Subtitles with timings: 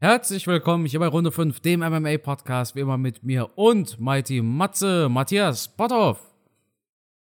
[0.00, 5.08] Herzlich willkommen hier bei Runde 5, dem MMA-Podcast, wie immer mit mir und Mighty Matze,
[5.08, 6.20] Matthias Potthoff.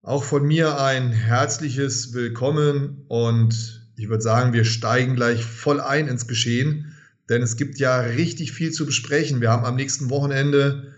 [0.04, 6.08] Auch von mir ein herzliches Willkommen und ich würde sagen, wir steigen gleich voll ein
[6.08, 6.96] ins Geschehen,
[7.28, 9.42] denn es gibt ja richtig viel zu besprechen.
[9.42, 10.94] Wir haben am nächsten Wochenende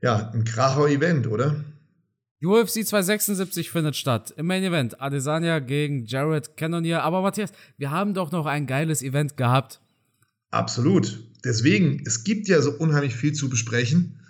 [0.00, 1.54] ja ein Kracher-Event, oder?
[2.42, 4.34] UFC 276 findet statt.
[4.36, 7.04] Im Main Event Adesanya gegen Jared Cannonier.
[7.04, 9.81] Aber Matthias, wir haben doch noch ein geiles Event gehabt.
[10.52, 11.18] Absolut.
[11.44, 14.20] Deswegen, es gibt ja so unheimlich viel zu besprechen.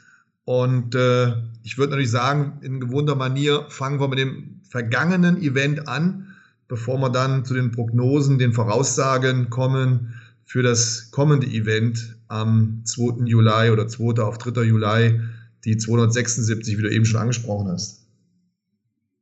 [0.45, 5.89] Und äh, ich würde natürlich sagen, in gewohnter Manier fangen wir mit dem vergangenen Event
[5.89, 6.35] an,
[6.69, 13.27] bevor wir dann zu den Prognosen, den Voraussagen kommen für das kommende Event am 2.
[13.27, 14.23] Juli oder 2.
[14.23, 14.63] auf 3.
[14.63, 15.21] Juli,
[15.65, 18.07] die 276, wie du eben schon angesprochen hast.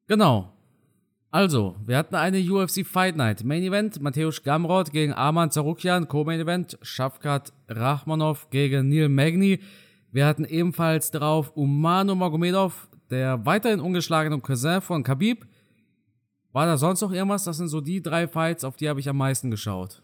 [0.06, 0.52] Genau.
[1.32, 3.44] Also, wir hatten eine UFC Fight Night.
[3.44, 6.08] Main Event, Mateusz Gamrot gegen Arman Zarukian.
[6.08, 9.60] Co-Main Event, Shafkat Rachmanov gegen Neil Magny.
[10.10, 15.46] Wir hatten ebenfalls drauf Umano Magomedov, der weiterhin ungeschlagene Cousin von Khabib.
[16.52, 17.44] War da sonst noch irgendwas?
[17.44, 20.02] Das sind so die drei Fights, auf die habe ich am meisten geschaut.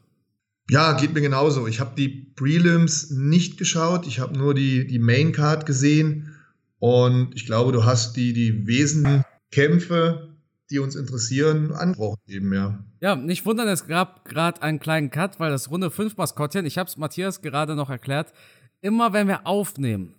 [0.70, 1.66] Ja, geht mir genauso.
[1.66, 4.06] Ich habe die Prelims nicht geschaut.
[4.06, 6.36] Ich habe nur die, die Main Card gesehen.
[6.78, 10.35] Und ich glaube, du hast die, die wesentlichen Kämpfe
[10.70, 12.84] die uns interessieren, angesprochen eben, ja.
[13.00, 16.78] Ja, nicht wundern, es gab gerade einen kleinen Cut, weil das Runde 5 Maskottchen, ich
[16.78, 18.32] habe es Matthias gerade noch erklärt,
[18.80, 20.14] immer wenn wir aufnehmen,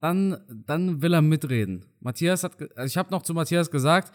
[0.00, 1.84] dann, dann will er mitreden.
[2.00, 4.12] Matthias hat, also ich habe noch zu Matthias gesagt,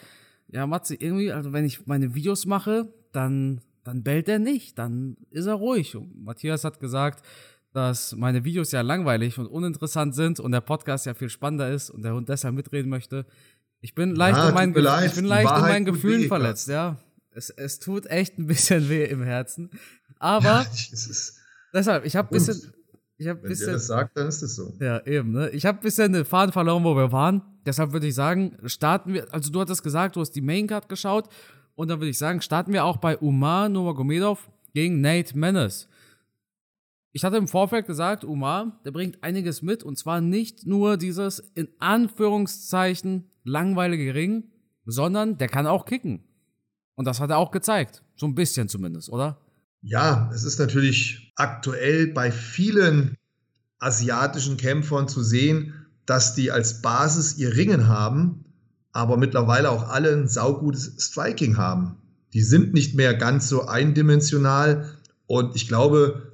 [0.50, 5.18] ja, Matze, irgendwie, also wenn ich meine Videos mache, dann, dann bellt er nicht, dann
[5.30, 5.96] ist er ruhig.
[5.96, 7.26] Und Matthias hat gesagt,
[7.74, 11.90] dass meine Videos ja langweilig und uninteressant sind und der Podcast ja viel spannender ist
[11.90, 13.26] und der Hund deshalb mitreden möchte.
[13.82, 14.76] Ich bin leicht, ja, in, meinen, ich
[15.14, 16.98] bin leicht in meinen Gefühlen weh, verletzt, ja.
[17.32, 19.70] Es, es tut echt ein bisschen weh im Herzen.
[20.20, 20.66] Aber ja,
[21.74, 22.74] deshalb, ich habe ein bisschen.
[23.20, 24.74] Ich hab Wenn bisschen, das sagt, dann ist es so.
[24.80, 25.32] Ja, eben.
[25.32, 25.50] Ne?
[25.50, 27.42] Ich habe ein bisschen den Faden verloren, wo wir waren.
[27.66, 29.34] Deshalb würde ich sagen, starten wir.
[29.34, 31.28] Also, du hattest gesagt, du hast die Main Card geschaut.
[31.76, 35.88] Und dann würde ich sagen, starten wir auch bei Umar Nurmagomedov gegen Nate Menace.
[37.12, 39.84] Ich hatte im Vorfeld gesagt, Umar, der bringt einiges mit.
[39.84, 44.46] Und zwar nicht nur dieses in Anführungszeichen langweilige Ring,
[44.86, 46.24] sondern der kann auch kicken.
[46.96, 48.04] Und das hat er auch gezeigt.
[48.16, 49.40] So ein bisschen zumindest, oder?
[49.82, 53.16] Ja, es ist natürlich aktuell bei vielen
[53.80, 55.74] asiatischen Kämpfern zu sehen,
[56.06, 58.46] dass die als Basis ihr Ringen haben,
[58.92, 61.98] aber mittlerweile auch alle ein saugutes Striking haben.
[62.34, 64.98] Die sind nicht mehr ganz so eindimensional
[65.28, 66.27] und ich glaube,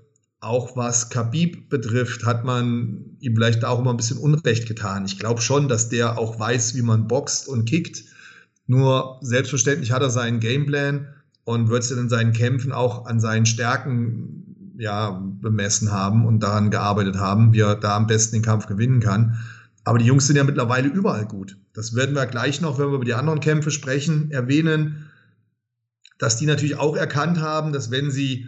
[0.44, 5.06] auch was Khabib betrifft, hat man ihm vielleicht auch immer ein bisschen Unrecht getan.
[5.06, 8.04] Ich glaube schon, dass der auch weiß, wie man boxt und kickt.
[8.68, 11.08] Nur selbstverständlich hat er seinen Gameplan
[11.44, 16.72] und wird es in seinen Kämpfen auch an seinen Stärken ja, bemessen haben und daran
[16.72, 19.38] gearbeitet haben, wie er da am besten den Kampf gewinnen kann.
[19.84, 21.58] Aber die Jungs sind ja mittlerweile überall gut.
[21.74, 25.10] Das werden wir gleich noch, wenn wir über die anderen Kämpfe sprechen, erwähnen,
[26.20, 28.48] dass die natürlich auch erkannt haben, dass wenn sie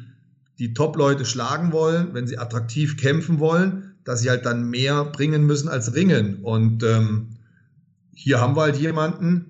[0.60, 5.46] die Top-Leute schlagen wollen, wenn sie attraktiv kämpfen wollen, dass sie halt dann mehr bringen
[5.46, 6.44] müssen als ringen.
[6.44, 7.38] Und ähm,
[8.14, 9.46] hier haben wir halt jemanden,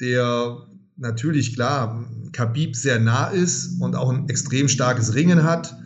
[0.00, 0.66] der
[0.96, 5.76] natürlich klar Khabib sehr nah ist und auch ein extrem starkes Ringen hat.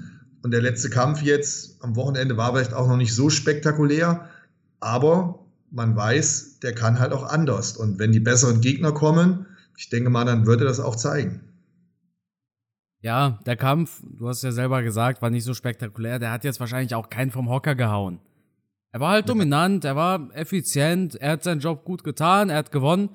[0.43, 4.29] Und der letzte Kampf jetzt am Wochenende war vielleicht auch noch nicht so spektakulär,
[4.79, 5.41] aber
[5.71, 7.77] man weiß, der kann halt auch anders.
[7.77, 9.47] Und wenn die besseren Gegner kommen,
[9.77, 11.41] ich denke mal, dann wird er das auch zeigen.
[13.07, 16.19] Ja, der Kampf, du hast ja selber gesagt, war nicht so spektakulär.
[16.19, 18.19] Der hat jetzt wahrscheinlich auch keinen vom Hocker gehauen.
[18.91, 22.73] Er war halt dominant, er war effizient, er hat seinen Job gut getan, er hat
[22.73, 23.11] gewonnen.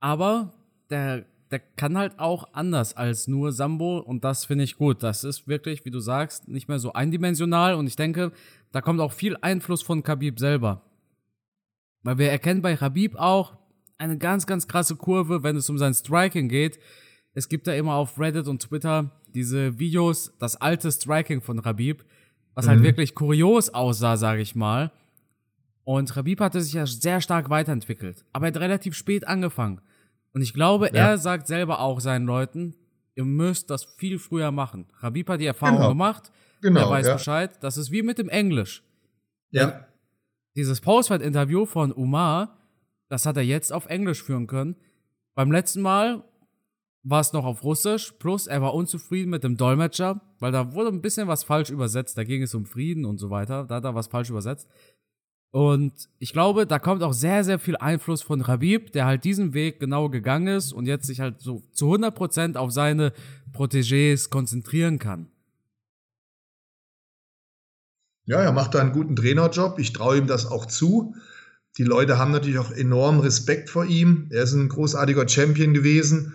[0.00, 0.54] Aber
[0.90, 5.04] der, der kann halt auch anders als nur Sambo und das finde ich gut.
[5.04, 8.32] Das ist wirklich, wie du sagst, nicht mehr so eindimensional und ich denke,
[8.72, 10.82] da kommt auch viel Einfluss von Khabib selber.
[12.02, 13.56] Weil wir erkennen bei Khabib auch
[13.98, 16.80] eine ganz, ganz krasse Kurve, wenn es um sein Striking geht
[17.38, 22.04] es gibt da immer auf Reddit und Twitter diese Videos, das alte Striking von Rabib,
[22.54, 22.84] was halt mhm.
[22.84, 24.90] halt wirklich kurios aussah, sage ich mal.
[25.84, 29.80] Und Rabib hatte sich ja sehr stark weiterentwickelt, aber er hat relativ spät angefangen.
[30.32, 31.10] Und ich glaube, ja.
[31.10, 32.74] er sagt selber auch seinen Leuten,
[33.14, 34.86] ihr müsst das viel früher machen.
[34.98, 35.88] Rabib hat die Erfahrung genau.
[35.90, 37.12] gemacht, genau, er weiß ja.
[37.14, 37.56] Bescheid.
[37.60, 38.82] Das ist wie mit dem Englisch.
[39.50, 39.66] Ja.
[39.66, 39.80] Denn
[40.56, 42.58] dieses Postfight-Interview von Umar,
[43.08, 44.74] das hat er jetzt auf Englisch führen können.
[45.36, 46.24] Beim letzten Mal
[47.08, 50.90] war es noch auf Russisch, plus er war unzufrieden mit dem Dolmetscher, weil da wurde
[50.90, 52.18] ein bisschen was falsch übersetzt.
[52.18, 53.64] Da ging es um Frieden und so weiter.
[53.64, 54.68] Da hat er was falsch übersetzt.
[55.50, 59.54] Und ich glaube, da kommt auch sehr, sehr viel Einfluss von Rabib, der halt diesen
[59.54, 63.12] Weg genau gegangen ist und jetzt sich halt so zu 100% auf seine
[63.54, 65.28] Protégés konzentrieren kann.
[68.26, 69.78] Ja, er macht da einen guten Trainerjob.
[69.78, 71.14] Ich traue ihm das auch zu.
[71.78, 74.26] Die Leute haben natürlich auch enormen Respekt vor ihm.
[74.30, 76.34] Er ist ein großartiger Champion gewesen.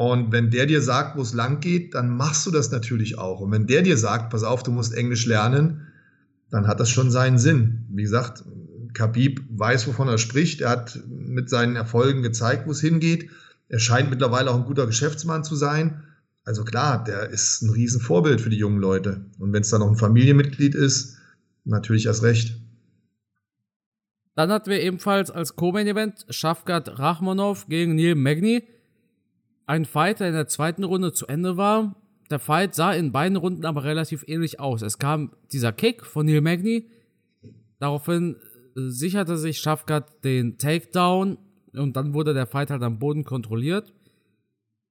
[0.00, 3.40] Und wenn der dir sagt, wo es lang geht, dann machst du das natürlich auch.
[3.40, 5.88] Und wenn der dir sagt, pass auf, du musst Englisch lernen,
[6.48, 7.84] dann hat das schon seinen Sinn.
[7.90, 8.42] Wie gesagt,
[8.94, 10.62] Khabib weiß, wovon er spricht.
[10.62, 13.28] Er hat mit seinen Erfolgen gezeigt, wo es hingeht.
[13.68, 16.02] Er scheint mittlerweile auch ein guter Geschäftsmann zu sein.
[16.44, 19.26] Also klar, der ist ein Riesenvorbild für die jungen Leute.
[19.38, 21.18] Und wenn es dann noch ein Familienmitglied ist,
[21.66, 22.58] natürlich erst recht.
[24.34, 28.62] Dann hatten wir ebenfalls als Co-Main-Event Shafkat Rachmanov gegen Neil Magny.
[29.70, 31.94] Ein Fight, der in der zweiten Runde zu Ende war.
[32.28, 34.82] Der Fight sah in beiden Runden aber relativ ähnlich aus.
[34.82, 36.90] Es kam dieser Kick von Neil Magny.
[37.78, 38.34] Daraufhin
[38.76, 41.38] äh, sicherte sich Shafkat den Takedown
[41.72, 43.94] und dann wurde der Fight halt am Boden kontrolliert.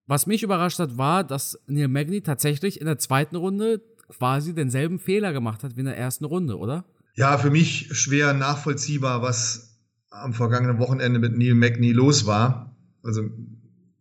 [0.08, 4.98] Was mich überrascht hat, war, dass Neil Magny tatsächlich in der zweiten Runde quasi denselben
[4.98, 6.86] Fehler gemacht hat wie in der ersten Runde, oder?
[7.16, 9.78] Ja, für mich schwer nachvollziehbar, was
[10.10, 12.78] am vergangenen Wochenende mit Neil Magny los war.
[13.04, 13.24] Also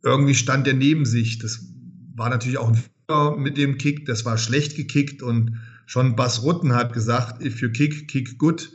[0.02, 1.38] irgendwie stand er neben sich.
[1.38, 1.66] Das
[2.14, 4.06] war natürlich auch ein Fehler mit dem Kick.
[4.06, 8.70] Das war schlecht gekickt und schon Bas Rutten hat gesagt, if you kick, kick good.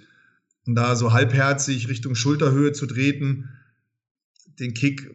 [0.65, 3.49] Und da so halbherzig Richtung Schulterhöhe zu treten,
[4.59, 5.11] den Kick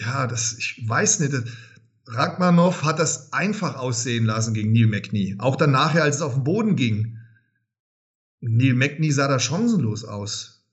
[0.00, 1.34] ja, das, ich weiß nicht.
[2.06, 5.36] Rachmanov hat das einfach aussehen lassen gegen Neil McNee.
[5.38, 7.18] Auch dann nachher, als es auf den Boden ging.
[8.40, 10.64] Neil McNee sah da chancenlos aus.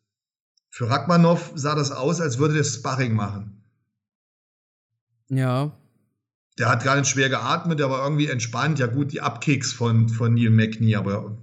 [0.70, 3.57] Für Rachmanov sah das aus, als würde der Sparring machen.
[5.30, 5.72] Ja.
[6.58, 8.80] Der hat gar nicht schwer geatmet, der war irgendwie entspannt.
[8.80, 11.38] Ja, gut, die Abkicks von, von Neil McNee, aber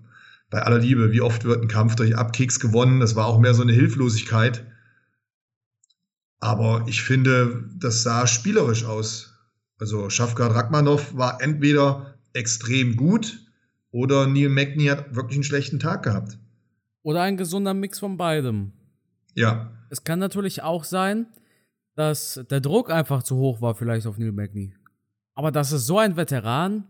[0.51, 3.01] bei aller Liebe, wie oft wird ein Kampf durch Abkicks gewonnen?
[3.01, 4.67] Das war auch mehr so eine Hilflosigkeit.
[6.41, 9.35] Aber ich finde, das sah spielerisch aus.
[9.79, 13.41] Also Schafkat Rachmanov war entweder extrem gut
[13.91, 16.39] oder Neil Magny hat wirklich einen schlechten Tag gehabt.
[17.03, 18.73] Oder ein gesunder Mix von beidem.
[19.35, 19.71] Ja.
[19.91, 21.27] Es kann natürlich auch sein,
[21.95, 24.75] dass der Druck einfach zu hoch war, vielleicht auf Neil Magny.
[25.35, 26.85] Aber das ist so ein Veteran,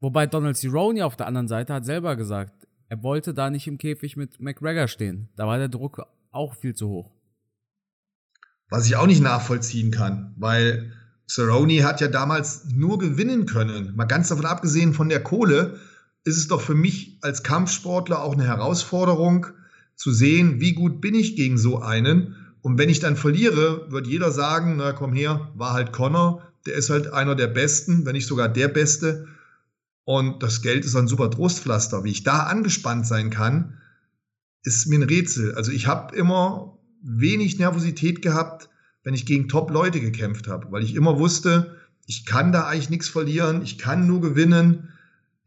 [0.00, 3.78] wobei Donald Cerrone auf der anderen Seite hat selber gesagt, er wollte da nicht im
[3.78, 5.28] Käfig mit McGregor stehen.
[5.36, 7.10] Da war der Druck auch viel zu hoch.
[8.68, 10.92] Was ich auch nicht nachvollziehen kann, weil
[11.28, 13.94] Cerrone hat ja damals nur gewinnen können.
[13.96, 15.78] Mal ganz davon abgesehen von der Kohle,
[16.24, 19.46] ist es doch für mich als Kampfsportler auch eine Herausforderung
[19.96, 22.36] zu sehen, wie gut bin ich gegen so einen.
[22.62, 26.74] Und wenn ich dann verliere, wird jeder sagen, na komm her, war halt Connor, der
[26.74, 29.26] ist halt einer der Besten, wenn nicht sogar der Beste.
[30.04, 32.04] Und das Geld ist ein super Trostpflaster.
[32.04, 33.78] Wie ich da angespannt sein kann,
[34.62, 35.54] ist mir ein Rätsel.
[35.54, 38.68] Also ich habe immer wenig Nervosität gehabt,
[39.02, 41.76] wenn ich gegen Top-Leute gekämpft habe, weil ich immer wusste,
[42.06, 44.92] ich kann da eigentlich nichts verlieren, ich kann nur gewinnen.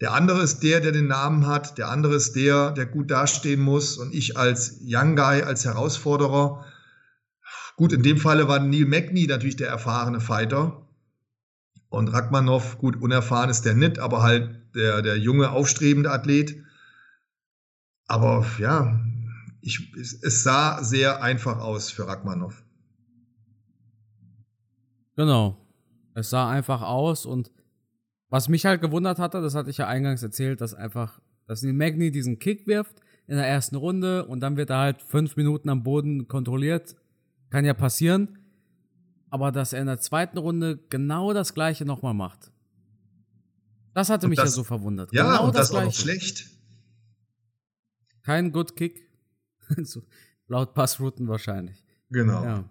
[0.02, 3.62] Der andere ist der, der den Namen hat, der andere ist der, der gut dastehen
[3.62, 6.66] muss und ich als Young Guy, als Herausforderer.
[7.76, 10.86] Gut, in dem Falle war Neil Magny natürlich der erfahrene Fighter
[11.90, 16.62] und Rachmanov, gut, unerfahren ist der nicht, aber halt der, der junge, aufstrebende Athlet.
[18.08, 19.00] Aber ja,
[19.62, 22.64] ich, es sah sehr einfach aus für Rachmanov.
[25.16, 25.58] Genau.
[26.14, 27.52] Es sah einfach aus und
[28.30, 31.74] was mich halt gewundert hatte, das hatte ich ja eingangs erzählt, dass einfach, dass die
[31.74, 35.70] Magni diesen Kick wirft in der ersten Runde und dann wird er halt fünf Minuten
[35.70, 36.96] am Boden kontrolliert.
[37.50, 38.40] Kann ja passieren.
[39.30, 42.52] Aber dass er in der zweiten Runde genau das gleiche nochmal macht.
[43.94, 45.12] Das hatte und mich das, ja so verwundert.
[45.14, 46.48] Ja, genau und das, das auch schlecht.
[48.24, 49.10] Kein Good Kick.
[50.48, 51.84] Laut Passrouten wahrscheinlich.
[52.10, 52.44] Genau.
[52.44, 52.66] Ja.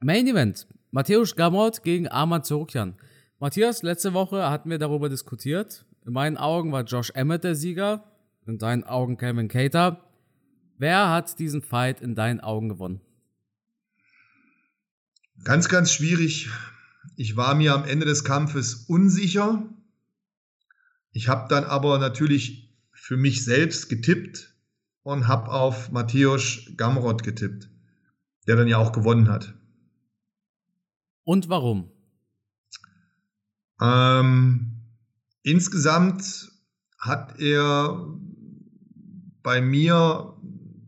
[0.00, 0.66] Main Event.
[0.90, 2.96] Matthäus Gamot gegen Arman Zorukjan.
[3.38, 5.84] Matthias, letzte Woche hatten wir darüber diskutiert.
[6.06, 8.04] In meinen Augen war Josh Emmett der Sieger.
[8.46, 10.04] In deinen Augen Kevin Cater.
[10.78, 13.00] Wer hat diesen Fight in deinen Augen gewonnen?
[15.44, 16.48] Ganz, ganz schwierig.
[17.16, 19.68] Ich war mir am Ende des Kampfes unsicher.
[21.12, 24.54] Ich habe dann aber natürlich für mich selbst getippt
[25.02, 27.70] und habe auf Matthäus Gamrot getippt,
[28.46, 29.54] der dann ja auch gewonnen hat.
[31.24, 31.90] Und warum?
[33.80, 34.82] Ähm,
[35.42, 36.52] insgesamt
[36.98, 38.18] hat er
[39.42, 40.36] bei mir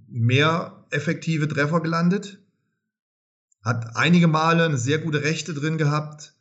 [0.09, 2.40] mehr effektive Treffer gelandet,
[3.62, 6.35] hat einige Male eine sehr gute Rechte drin gehabt,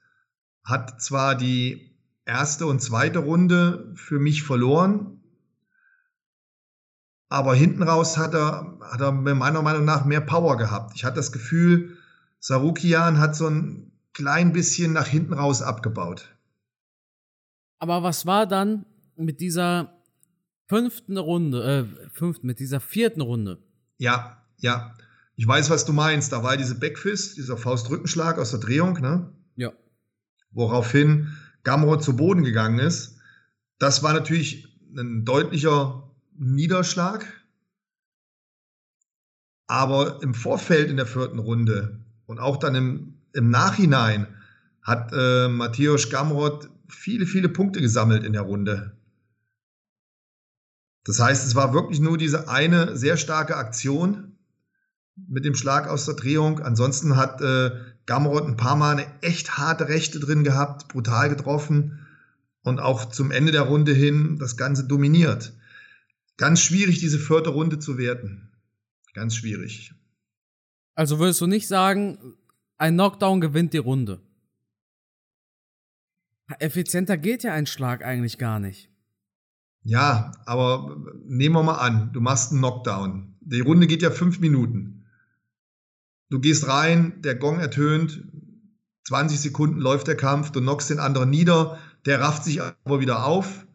[0.63, 5.21] hat zwar die erste und zweite Runde für mich verloren,
[7.29, 10.93] aber hinten raus hat er, hat er meiner Meinung nach mehr Power gehabt.
[10.95, 11.97] Ich hatte das Gefühl,
[12.39, 16.35] Sarukian hat so ein klein bisschen nach hinten raus abgebaut.
[17.77, 18.85] Aber was war dann
[19.15, 19.99] mit dieser
[20.69, 23.57] fünften Runde, äh, fünften, mit dieser vierten Runde.
[23.97, 24.95] Ja, ja.
[25.39, 26.33] Ich weiß, was du meinst.
[26.33, 29.31] Da war diese Backfist, dieser Faustdrückenschlag aus der Drehung, ne?
[29.55, 29.71] Ja.
[30.51, 31.31] Woraufhin
[31.63, 33.15] Gamrot zu Boden gegangen ist.
[33.77, 34.67] Das war natürlich
[34.97, 37.25] ein deutlicher Niederschlag.
[39.67, 44.27] Aber im Vorfeld in der vierten Runde und auch dann im, im Nachhinein
[44.81, 48.97] hat äh, Matthäus Gamrot viele, viele Punkte gesammelt in der Runde.
[51.05, 54.28] Das heißt, es war wirklich nur diese eine sehr starke Aktion
[55.27, 56.59] mit dem Schlag aus der Drehung.
[56.59, 57.71] Ansonsten hat äh,
[58.05, 62.07] Gamrot ein paar Mal eine echt harte Rechte drin gehabt, brutal getroffen
[62.63, 65.53] und auch zum Ende der Runde hin das Ganze dominiert.
[66.37, 68.49] Ganz schwierig, diese vierte Runde zu werten.
[69.13, 69.93] Ganz schwierig.
[70.95, 72.35] Also würdest du nicht sagen,
[72.77, 74.21] ein Knockdown gewinnt die Runde?
[76.59, 78.89] Effizienter geht ja ein Schlag eigentlich gar nicht.
[79.83, 83.35] Ja, aber nehmen wir mal an, du machst einen Knockdown.
[83.41, 84.98] Die Runde geht ja fünf Minuten.
[86.29, 88.23] Du gehst rein, der Gong ertönt,
[89.05, 93.25] 20 Sekunden läuft der Kampf, du knockst den anderen nieder, der rafft sich aber wieder
[93.25, 93.65] auf,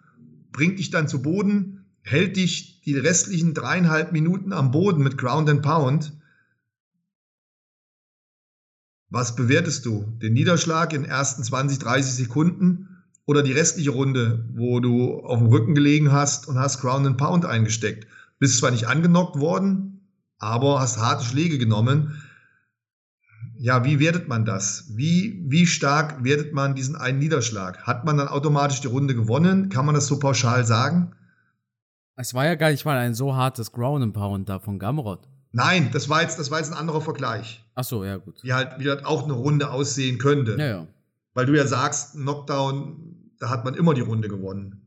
[0.52, 5.50] bringt dich dann zu Boden, hält dich die restlichen dreieinhalb Minuten am Boden mit Ground
[5.50, 6.12] and Pound.
[9.10, 10.04] Was bewertest du?
[10.22, 15.38] Den Niederschlag in den ersten 20, 30 Sekunden oder die restliche Runde, wo du auf
[15.38, 18.06] dem Rücken gelegen hast und hast Ground and Pound eingesteckt.
[18.38, 20.08] Bist zwar nicht angenockt worden,
[20.38, 22.22] aber hast harte Schläge genommen.
[23.64, 24.90] Ja, wie wertet man das?
[24.94, 27.84] Wie, wie stark wertet man diesen einen Niederschlag?
[27.84, 29.70] Hat man dann automatisch die Runde gewonnen?
[29.70, 31.14] Kann man das so pauschal sagen?
[32.14, 35.30] Es war ja gar nicht mal ein so hartes Ground and Pound da von Gamrot.
[35.52, 37.64] Nein, das war jetzt, das war jetzt ein anderer Vergleich.
[37.74, 38.38] Ach so, ja gut.
[38.42, 40.58] Wie halt, wie halt auch eine Runde aussehen könnte.
[40.58, 40.86] Ja, ja.
[41.32, 44.82] Weil du ja sagst, Knockdown, da hat man immer die Runde gewonnen.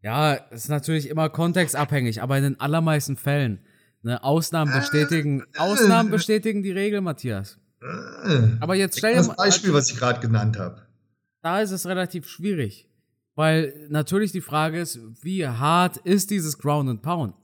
[0.00, 3.60] Ja, es ist natürlich immer kontextabhängig, aber in den allermeisten Fällen.
[4.02, 7.58] Ne, Ausnahmen bestätigen, Ausnahmen bestätigen die Regel, Matthias.
[8.60, 9.34] Aber jetzt stell dir Das mal.
[9.34, 10.82] Beispiel, was ich gerade genannt habe.
[11.42, 12.88] Da ist es relativ schwierig.
[13.34, 17.34] Weil natürlich die Frage ist, wie hart ist dieses Ground and Pound?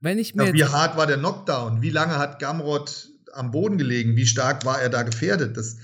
[0.00, 1.82] Wenn ich mir Ja, wie hart war der Knockdown?
[1.82, 4.16] Wie lange hat Gamrot am Boden gelegen?
[4.16, 5.56] Wie stark war er da gefährdet?
[5.56, 5.76] Das,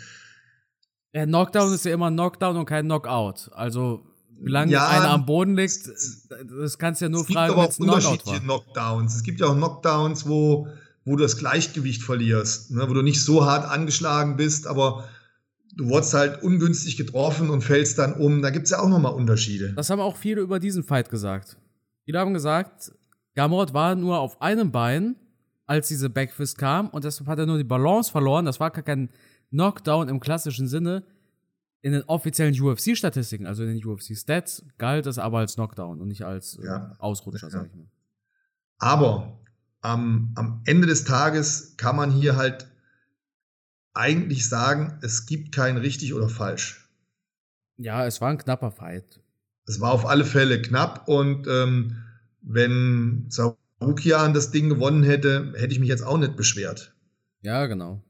[1.15, 3.51] der Knockdown ist ja immer ein Knockdown und kein Knockout.
[3.53, 4.07] Also,
[4.41, 7.53] wie lange Ja, einer am Boden liegt, das kannst du ja nur es gibt fragen,
[7.53, 8.41] aber wenn auch unterschiedliche.
[8.41, 9.15] Knockdowns.
[9.17, 10.69] Es gibt ja auch Knockdowns, wo,
[11.05, 12.89] wo du das Gleichgewicht verlierst, ne?
[12.89, 15.09] wo du nicht so hart angeschlagen bist, aber
[15.75, 18.43] du wurdest halt ungünstig getroffen und fällst dann um.
[18.43, 19.73] Da gibt es ja auch nochmal Unterschiede.
[19.75, 21.57] Das haben auch viele über diesen Fight gesagt.
[22.05, 22.93] Viele haben gesagt,
[23.35, 25.17] Gamrot war nur auf einem Bein,
[25.67, 28.45] als diese Backfist kam und deshalb hat er nur die Balance verloren.
[28.45, 29.11] Das war gar kein
[29.51, 31.05] Knockdown im klassischen Sinne.
[31.83, 36.25] In den offiziellen UFC-Statistiken, also in den UFC-Stats, galt es aber als Knockdown und nicht
[36.25, 36.93] als äh, Ja.
[36.99, 37.87] Ausrutscher, sag ich mal.
[38.79, 39.41] Aber
[39.83, 42.67] am, am Ende des Tages kann man hier halt
[43.95, 46.89] eigentlich sagen, es gibt kein richtig oder falsch.
[47.77, 49.21] Ja, es war ein knapper Fight.
[49.67, 51.97] Es war auf alle Fälle knapp und ähm,
[52.41, 56.95] wenn Sarukian das Ding gewonnen hätte, hätte ich mich jetzt auch nicht beschwert.
[57.43, 58.03] Ja, genau.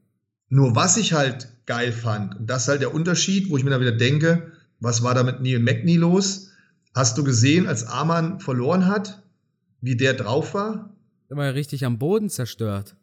[0.49, 3.69] Nur was ich halt geil fand, und das ist halt der Unterschied, wo ich mir
[3.69, 6.51] dann wieder denke, was war da mit Neil Magny los?
[6.93, 9.23] Hast du gesehen, als Arman verloren hat,
[9.81, 10.95] wie der drauf war?
[11.29, 12.95] Der war ja richtig am Boden zerstört.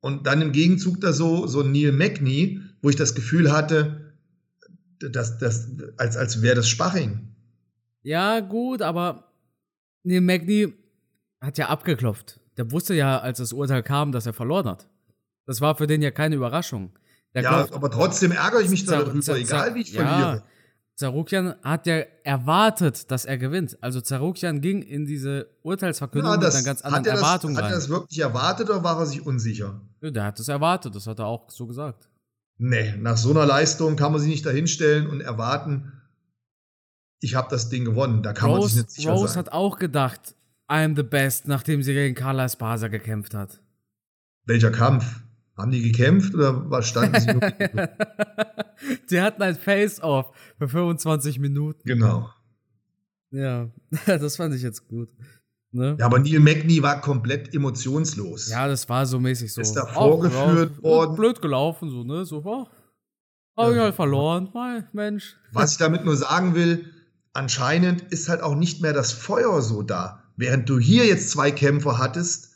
[0.00, 4.14] Und dann im Gegenzug da so, so Neil Magny, wo ich das Gefühl hatte,
[4.98, 7.34] dass, dass, als, als wäre das Sparring.
[8.02, 9.32] Ja, gut, aber
[10.02, 10.72] Neil Magny
[11.40, 12.40] hat ja abgeklopft.
[12.56, 14.88] Der wusste ja, als das Urteil kam, dass er verloren hat.
[15.46, 16.92] Das war für den ja keine Überraschung.
[17.34, 20.02] Der ja, klopft- aber trotzdem ärgere ich mich Zar- darüber, Zar- egal wie ich ja,
[20.06, 20.42] verliere.
[20.96, 23.78] Zarukian hat ja erwartet, dass er gewinnt.
[23.82, 27.62] Also Zarukian ging in diese Urteilsverkündung Ja, mit einer ganz anderen er das, Erwartung hat
[27.62, 27.72] er rein.
[27.72, 29.80] das wirklich erwartet oder war er sich unsicher?
[30.02, 32.08] Ja, der hat es erwartet, das hat er auch so gesagt.
[32.58, 35.92] Nee, nach so einer Leistung kann man sich nicht dahinstellen und erwarten,
[37.20, 38.22] ich habe das Ding gewonnen.
[38.22, 39.38] Da kann man sich Rose, nicht sicher Rose sein.
[39.38, 40.34] hat auch gedacht,
[40.68, 43.60] I'm the best, nachdem sie gegen Carla Esparza gekämpft hat.
[44.44, 45.04] Welcher Kampf?
[45.60, 47.28] Haben die gekämpft oder was standen sie
[49.10, 51.80] die hatten ein Face-Off für 25 Minuten.
[51.84, 52.30] genau.
[53.30, 53.68] Ja,
[54.06, 55.08] das fand ich jetzt gut.
[55.72, 55.96] Ne?
[55.98, 58.50] Ja, aber Neil Magny war komplett emotionslos.
[58.50, 59.60] Ja, das war so mäßig so.
[59.60, 61.14] Ist da vorgeführt worden.
[61.14, 62.24] Blöd gelaufen, so, ne?
[62.24, 62.66] So, oh,
[63.56, 64.48] hab ich halt verloren.
[64.52, 65.36] Mein Mensch.
[65.52, 66.86] Was ich damit nur sagen will,
[67.32, 70.24] anscheinend ist halt auch nicht mehr das Feuer so da.
[70.36, 72.49] Während du hier jetzt zwei Kämpfer hattest,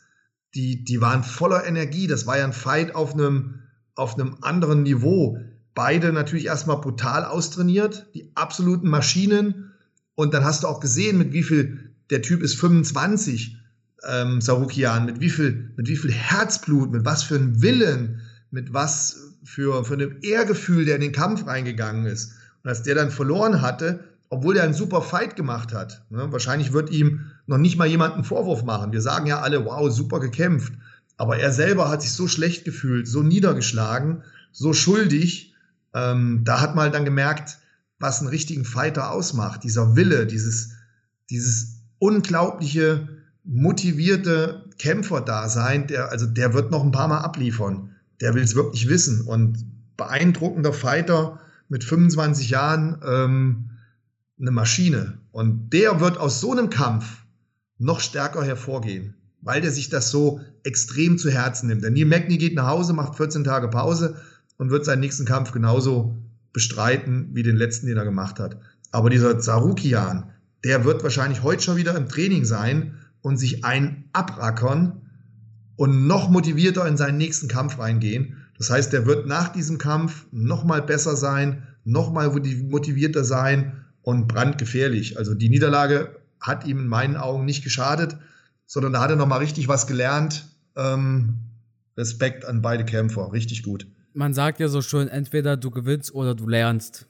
[0.55, 2.07] die, die waren voller Energie.
[2.07, 3.61] Das war ja ein Fight auf einem,
[3.95, 5.37] auf einem anderen Niveau.
[5.73, 9.73] Beide natürlich erstmal brutal austrainiert, die absoluten Maschinen.
[10.15, 13.57] Und dann hast du auch gesehen, mit wie viel der Typ ist 25,
[14.07, 18.21] ähm, Sarukian, mit wie, viel, mit wie viel Herzblut, mit was für einem Willen,
[18.51, 22.33] mit was für, für einem Ehrgefühl, der in den Kampf reingegangen ist.
[22.63, 26.73] Und als der dann verloren hatte, obwohl er einen super Fight gemacht hat, ne, wahrscheinlich
[26.73, 28.91] wird ihm noch nicht mal jemand einen Vorwurf machen.
[28.91, 30.73] Wir sagen ja alle, wow, super gekämpft.
[31.17, 35.53] Aber er selber hat sich so schlecht gefühlt, so niedergeschlagen, so schuldig.
[35.93, 37.59] Ähm, da hat man dann gemerkt,
[37.99, 39.63] was einen richtigen Fighter ausmacht.
[39.63, 40.71] Dieser Wille, dieses,
[41.29, 43.07] dieses unglaubliche,
[43.43, 47.95] motivierte Kämpferdasein, der, also der wird noch ein paar Mal abliefern.
[48.19, 49.21] Der will es wirklich wissen.
[49.21, 49.65] Und
[49.97, 53.69] beeindruckender Fighter mit 25 Jahren, ähm,
[54.39, 55.19] eine Maschine.
[55.31, 57.24] Und der wird aus so einem Kampf
[57.77, 61.83] noch stärker hervorgehen, weil der sich das so extrem zu Herzen nimmt.
[61.83, 64.15] Der Neil Magny geht nach Hause, macht 14 Tage Pause
[64.57, 66.17] und wird seinen nächsten Kampf genauso
[66.53, 68.57] bestreiten wie den letzten, den er gemacht hat.
[68.91, 70.31] Aber dieser Zarukian,
[70.63, 75.01] der wird wahrscheinlich heute schon wieder im Training sein und sich ein abrackern
[75.75, 78.37] und noch motivierter in seinen nächsten Kampf reingehen.
[78.57, 83.85] Das heißt, der wird nach diesem Kampf noch mal besser sein, noch mal motivierter sein
[84.01, 85.17] und brandgefährlich.
[85.17, 86.15] Also die Niederlage
[86.47, 88.17] hat ihm in meinen Augen nicht geschadet,
[88.65, 90.45] sondern da hat er noch mal richtig was gelernt.
[90.75, 91.39] Ähm,
[91.97, 93.87] Respekt an beide Kämpfer, richtig gut.
[94.13, 97.07] Man sagt ja so schön, entweder du gewinnst oder du lernst.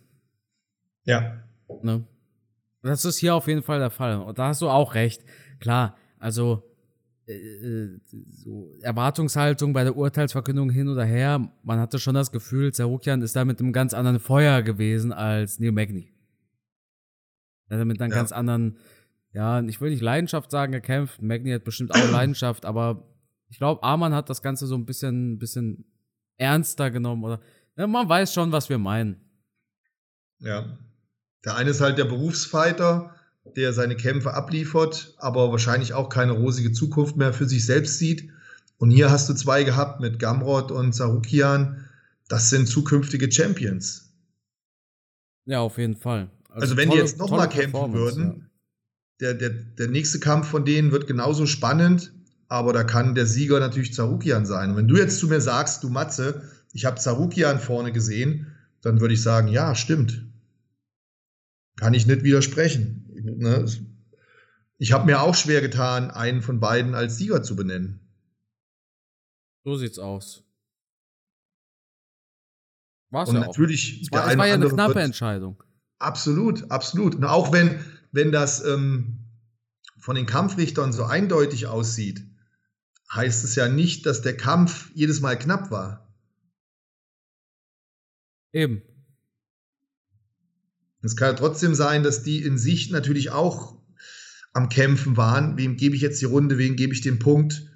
[1.06, 1.44] Ja.
[1.82, 2.06] Ne?
[2.82, 4.20] Das ist hier auf jeden Fall der Fall.
[4.22, 5.24] Und da hast du auch recht.
[5.60, 6.64] Klar, also
[7.28, 8.00] äh, äh,
[8.30, 13.36] so Erwartungshaltung bei der Urteilsverkündung hin oder her, man hatte schon das Gefühl, Zerukian ist
[13.36, 16.14] da mit einem ganz anderen Feuer gewesen als Neil Magny.
[17.68, 18.20] Er hat mit einer ja.
[18.20, 18.78] ganz anderen,
[19.36, 21.22] ja, ich will nicht Leidenschaft sagen, gekämpft.
[21.22, 23.06] Magni hat bestimmt auch Leidenschaft, aber
[23.50, 25.86] ich glaube, Arman hat das Ganze so ein bisschen, bisschen
[26.38, 27.42] ernster genommen oder
[27.78, 29.18] ja, man weiß schon, was wir meinen.
[30.40, 30.78] Ja.
[31.44, 33.14] Der eine ist halt der Berufsfighter,
[33.58, 38.32] der seine Kämpfe abliefert, aber wahrscheinlich auch keine rosige Zukunft mehr für sich selbst sieht.
[38.78, 41.86] Und hier hast du zwei gehabt mit Gamrot und Sarukian.
[42.30, 44.14] Das sind zukünftige Champions.
[45.46, 46.32] Ja, auf jeden Fall.
[46.50, 48.46] Also, also wenn tolle, die jetzt nochmal kämpfen würden, ja.
[49.20, 52.14] Der, der, der nächste Kampf von denen wird genauso spannend,
[52.48, 54.72] aber da kann der Sieger natürlich Zarukian sein.
[54.72, 59.00] Und wenn du jetzt zu mir sagst, du Matze, ich habe Zarukian vorne gesehen, dann
[59.02, 60.26] würde ich sagen, ja, stimmt.
[61.78, 63.10] Kann ich nicht widersprechen.
[63.14, 63.66] Ne?
[64.78, 68.00] Ich habe mir auch schwer getan, einen von beiden als Sieger zu benennen.
[69.64, 70.44] So sieht's aus.
[73.10, 74.02] War's Und ja natürlich, auch.
[74.04, 75.64] Es war, es war ja eine knappe Entscheidung.
[75.98, 77.16] Absolut, absolut.
[77.16, 77.80] Und auch wenn,
[78.16, 79.20] wenn das ähm,
[79.98, 82.24] von den Kampfrichtern so eindeutig aussieht,
[83.14, 86.08] heißt es ja nicht, dass der Kampf jedes Mal knapp war.
[88.54, 88.82] Eben.
[91.02, 93.78] Es kann ja trotzdem sein, dass die in sich natürlich auch
[94.54, 95.58] am Kämpfen waren.
[95.58, 97.70] Wem gebe ich jetzt die Runde, wem gebe ich den Punkt?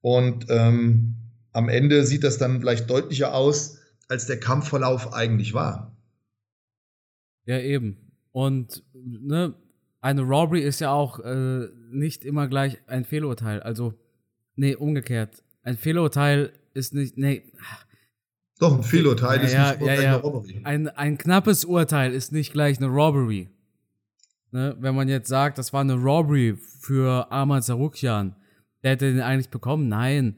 [0.00, 1.14] Und ähm,
[1.52, 3.78] am Ende sieht das dann vielleicht deutlicher aus,
[4.08, 5.96] als der Kampfverlauf eigentlich war.
[7.46, 8.10] Ja, eben.
[8.32, 9.54] Und ne,
[10.04, 13.62] eine Robbery ist ja auch äh, nicht immer gleich ein Fehlurteil.
[13.62, 13.94] Also,
[14.54, 15.42] nee, umgekehrt.
[15.62, 17.50] Ein Fehlurteil ist nicht, nee.
[18.58, 20.60] Doch, ein Fehlurteil ja, ist ja, nicht ja, eine Robbery.
[20.64, 23.48] Ein, ein knappes Urteil ist nicht gleich eine Robbery.
[24.52, 28.36] Ne, wenn man jetzt sagt, das war eine Robbery für Ahmad Sarukian,
[28.82, 29.88] der hätte den eigentlich bekommen.
[29.88, 30.36] Nein.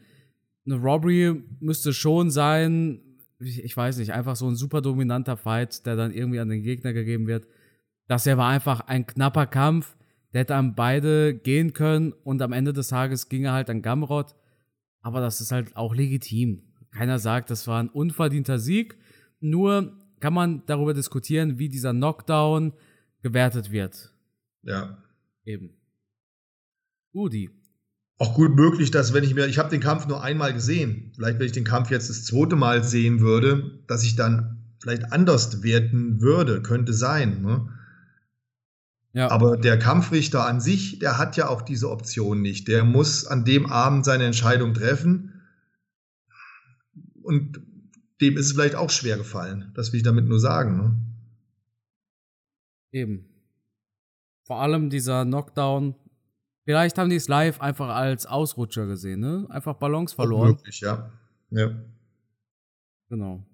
[0.65, 3.01] Eine Robbery müsste schon sein,
[3.41, 6.63] ich, ich weiß nicht, einfach so ein super dominanter Fight, der dann irgendwie an den
[6.63, 7.49] Gegner gegeben wird.
[8.09, 9.97] Das hier war einfach ein knapper Kampf.
[10.33, 13.83] Der hätte an beide gehen können und am Ende des Tages ging er halt an
[13.83, 14.35] Gamrot.
[15.01, 16.63] Aber das ist halt auch legitim.
[16.91, 18.97] Keiner sagt, das war ein unverdienter Sieg.
[19.41, 22.73] Nur kann man darüber diskutieren, wie dieser Knockdown
[23.23, 24.13] gewertet wird.
[24.63, 24.99] Ja.
[25.45, 25.71] Eben.
[27.15, 27.51] Udi,
[28.19, 31.39] auch gut möglich, dass wenn ich mir, ich habe den Kampf nur einmal gesehen, vielleicht
[31.39, 35.63] wenn ich den Kampf jetzt das zweite Mal sehen würde, dass ich dann vielleicht anders
[35.63, 37.43] werten würde, könnte sein.
[37.43, 37.69] Ne?
[39.17, 39.31] Ja.
[39.31, 42.69] Aber der Kampfrichter an sich, der hat ja auch diese Option nicht.
[42.69, 45.43] Der muss an dem Abend seine Entscheidung treffen.
[47.23, 47.61] Und
[48.21, 49.73] dem ist es vielleicht auch schwer gefallen.
[49.75, 50.77] Das will ich damit nur sagen.
[50.77, 50.97] Ne?
[52.93, 53.25] Eben.
[54.45, 55.95] Vor allem dieser Knockdown
[56.67, 59.47] Vielleicht haben die es live einfach als Ausrutscher gesehen, ne?
[59.51, 60.49] Einfach Ballons verloren.
[60.49, 61.13] Möglich, ja.
[61.51, 61.71] Ja.
[63.09, 63.47] Genau.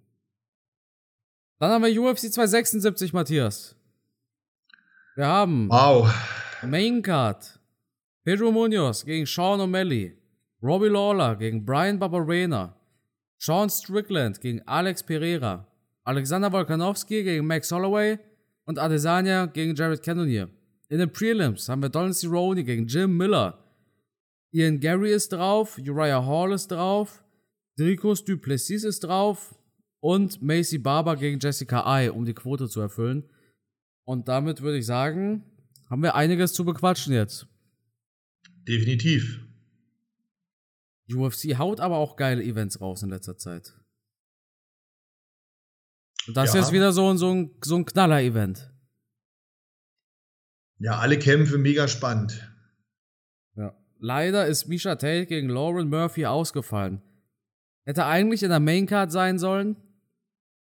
[1.58, 3.76] Dann haben wir UFC 276, Matthias.
[5.14, 6.10] Wir haben wow.
[6.62, 7.60] Main Card.
[8.24, 10.16] Pedro Munoz gegen Sean O'Malley.
[10.62, 12.74] Robbie Lawler gegen Brian Barberena.
[13.38, 15.66] Sean Strickland gegen Alex Pereira.
[16.04, 18.18] Alexander Volkanovski gegen Max Holloway.
[18.64, 20.48] Und Adesanya gegen Jared Cannonier.
[20.88, 23.58] In den Prelims haben wir Donald Cerrone gegen Jim Miller.
[24.50, 27.22] Ian Gary ist drauf, Uriah Hall ist drauf,
[27.76, 29.54] Dricos Duplessis ist drauf
[30.00, 33.24] und Macy Barber gegen Jessica Ai, um die Quote zu erfüllen.
[34.04, 35.44] Und damit würde ich sagen,
[35.88, 37.46] haben wir einiges zu bequatschen jetzt.
[38.66, 39.40] Definitiv.
[41.12, 43.74] UFC haut aber auch geile Events raus in letzter Zeit.
[46.28, 46.60] Das ja.
[46.60, 48.70] ist jetzt wieder so, so ein, so ein Knaller-Event.
[50.78, 52.48] Ja, alle Kämpfe mega spannend.
[53.56, 53.76] Ja.
[53.98, 57.02] Leider ist Misha Tate gegen Lauren Murphy ausgefallen.
[57.84, 59.76] Hätte eigentlich in der Maincard sein sollen.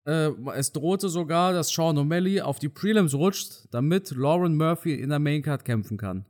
[0.06, 5.10] Äh, es drohte sogar, dass Sean O'Malley auf die Prelims rutscht, damit Lauren Murphy in
[5.10, 6.24] der Maincard kämpfen kann.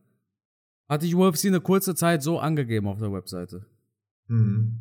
[0.89, 3.67] Hatte die UFC eine kurze Zeit so angegeben auf der Webseite.
[4.29, 4.81] Mhm.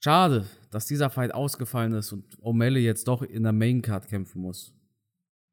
[0.00, 4.72] Schade, dass dieser Fight ausgefallen ist und O'Malley jetzt doch in der Maincard kämpfen muss.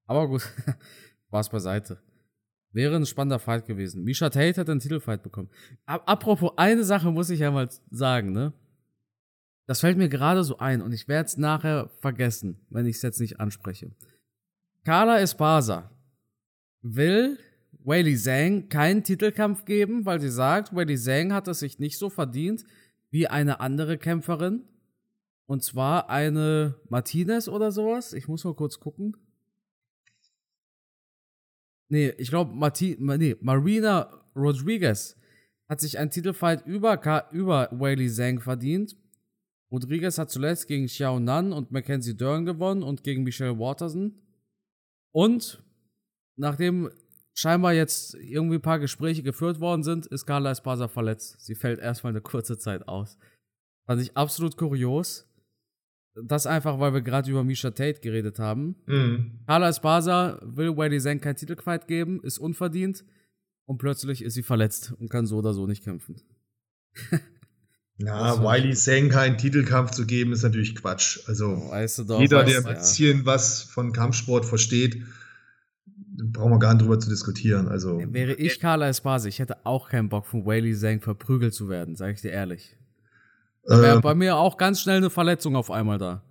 [0.05, 0.43] Aber gut,
[1.27, 1.99] Spaß beiseite.
[2.71, 4.03] Wäre ein spannender Fight gewesen.
[4.03, 5.49] Misha Tate hat einen Titelfight bekommen.
[5.85, 8.53] Apropos, eine Sache muss ich ja mal sagen, ne?
[9.67, 13.01] Das fällt mir gerade so ein und ich werde es nachher vergessen, wenn ich es
[13.01, 13.91] jetzt nicht anspreche.
[14.83, 15.89] Carla Espasa
[16.81, 17.39] will
[17.83, 22.09] Weili Zhang keinen Titelkampf geben, weil sie sagt, Weili Zhang hat es sich nicht so
[22.09, 22.63] verdient
[23.11, 24.63] wie eine andere Kämpferin.
[25.47, 28.13] Und zwar eine Martinez oder sowas.
[28.13, 29.15] Ich muss mal kurz gucken.
[31.87, 32.51] Nee, ich glaube,
[32.97, 35.15] nee, Marina Rodriguez
[35.69, 38.95] hat sich einen Titelfight über, über Weili Zhang verdient.
[39.71, 44.13] Rodriguez hat zuletzt gegen Xiao Nan und Mackenzie Dern gewonnen und gegen Michelle Waterson.
[45.11, 45.63] Und
[46.35, 46.89] nachdem
[47.33, 51.41] scheinbar jetzt irgendwie ein paar Gespräche geführt worden sind, ist Carla Esparza verletzt.
[51.41, 53.17] Sie fällt erstmal eine kurze Zeit aus.
[53.85, 55.27] Fand ich absolut kurios.
[56.23, 58.77] Das einfach, weil wir gerade über Misha Tate geredet haben.
[58.85, 59.39] Mhm.
[59.45, 63.03] Carla Esparza will Weili Zhang keinen Titelfight geben, ist unverdient
[63.65, 66.21] und plötzlich ist sie verletzt und kann so oder so nicht kämpfen.
[67.97, 71.19] Na, Wiley Zhang keinen Titelkampf zu geben, ist natürlich Quatsch.
[71.27, 73.25] Also weißt du doch, jeder, der ein bisschen ja.
[73.25, 75.01] was von Kampfsport versteht,
[76.17, 77.69] brauchen wir gar nicht drüber zu diskutieren.
[77.69, 81.69] Also wäre ich Carla Esparza, ich hätte auch keinen Bock von Wiley Zhang verprügelt zu
[81.69, 82.75] werden, sage ich dir ehrlich.
[83.63, 86.21] Da wäre äh, bei mir auch ganz schnell eine Verletzung auf einmal da.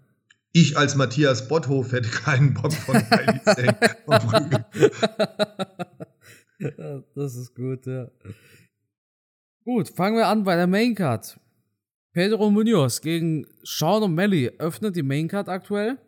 [0.53, 4.65] Ich als Matthias Botthof hätte keinen Bock von Wiley Zhang verprügelt.
[7.15, 8.09] das ist gut, ja.
[9.65, 11.41] Gut, fangen wir an bei der Maincard.
[12.15, 15.99] Pedro Munoz gegen Sean O'Malley öffnet die Maincard aktuell.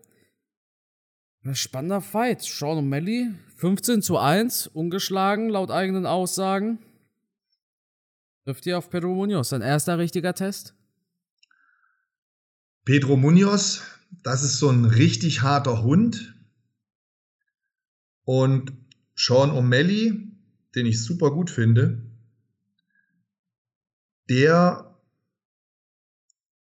[1.53, 2.45] Spannender Fight.
[2.45, 6.79] Sean O'Malley 15 zu 1, ungeschlagen laut eigenen Aussagen.
[8.45, 10.75] Trifft ihr auf Pedro Munoz, sein erster richtiger Test?
[12.85, 13.83] Pedro Munoz,
[14.23, 16.37] das ist so ein richtig harter Hund.
[18.23, 18.73] Und
[19.17, 20.31] Sean O'Malley,
[20.77, 22.09] den ich super gut finde,
[24.31, 24.86] der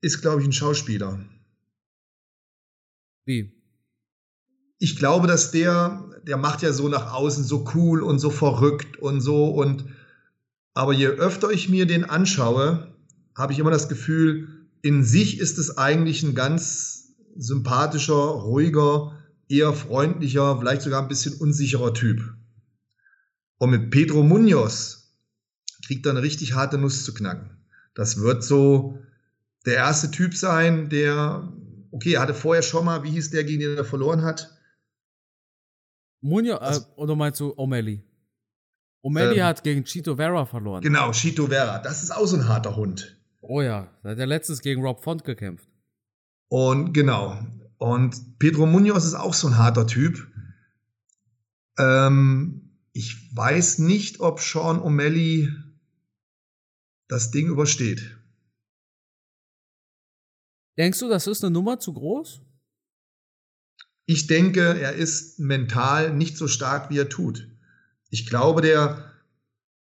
[0.01, 1.23] ist, glaube ich, ein Schauspieler.
[3.25, 3.53] Wie?
[4.79, 8.97] Ich glaube, dass der, der macht ja so nach außen so cool und so verrückt
[8.97, 9.85] und so und
[10.73, 12.95] aber je öfter ich mir den anschaue,
[13.35, 19.73] habe ich immer das Gefühl, in sich ist es eigentlich ein ganz sympathischer, ruhiger, eher
[19.73, 22.35] freundlicher, vielleicht sogar ein bisschen unsicherer Typ.
[23.57, 25.13] Und mit Pedro Munoz
[25.85, 27.57] kriegt er eine richtig harte Nuss zu knacken.
[27.93, 28.97] Das wird so,
[29.65, 31.51] der erste Typ sein, der,
[31.91, 34.57] okay, er hatte vorher schon mal, wie hieß der, gegen den er verloren hat?
[36.21, 38.01] Munio, äh, oder meinst du O'Malley?
[39.03, 40.81] O'Malley ähm, hat gegen Chito Vera verloren.
[40.81, 41.79] Genau, Chito Vera.
[41.79, 43.17] Das ist auch so ein harter Hund.
[43.41, 45.67] Oh ja, da hat er letztens gegen Rob Font gekämpft.
[46.49, 47.39] Und genau.
[47.77, 50.27] Und Pedro Munoz ist auch so ein harter Typ.
[51.79, 55.51] Ähm, ich weiß nicht, ob Sean O'Malley
[57.07, 58.17] das Ding übersteht.
[60.81, 62.41] Denkst du, das ist eine Nummer zu groß?
[64.07, 67.47] Ich denke, er ist mental nicht so stark, wie er tut.
[68.09, 69.13] Ich glaube, der,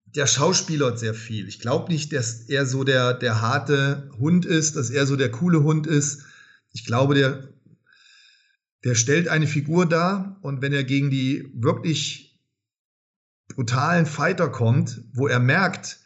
[0.06, 1.48] der Schauspieler sehr viel.
[1.48, 5.32] Ich glaube nicht, dass er so der, der harte Hund ist, dass er so der
[5.32, 6.26] coole Hund ist.
[6.74, 7.50] Ich glaube, der,
[8.84, 12.40] der stellt eine Figur dar und wenn er gegen die wirklich
[13.48, 16.02] brutalen Fighter kommt, wo er merkt,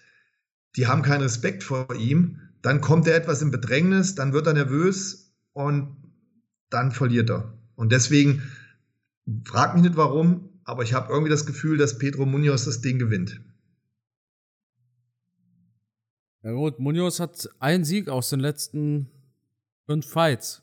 [0.77, 4.53] die haben keinen Respekt vor ihm, dann kommt er etwas in Bedrängnis, dann wird er
[4.53, 5.95] nervös und
[6.69, 7.57] dann verliert er.
[7.75, 8.41] Und deswegen
[9.45, 12.99] frag mich nicht warum, aber ich habe irgendwie das Gefühl, dass Pedro Munoz das Ding
[12.99, 13.39] gewinnt.
[16.43, 19.09] Ja gut, Munoz hat einen Sieg aus den letzten
[19.85, 20.61] fünf Fights.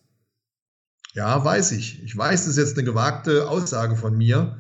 [1.14, 2.02] Ja, weiß ich.
[2.02, 4.58] Ich weiß, das ist jetzt eine gewagte Aussage von mir.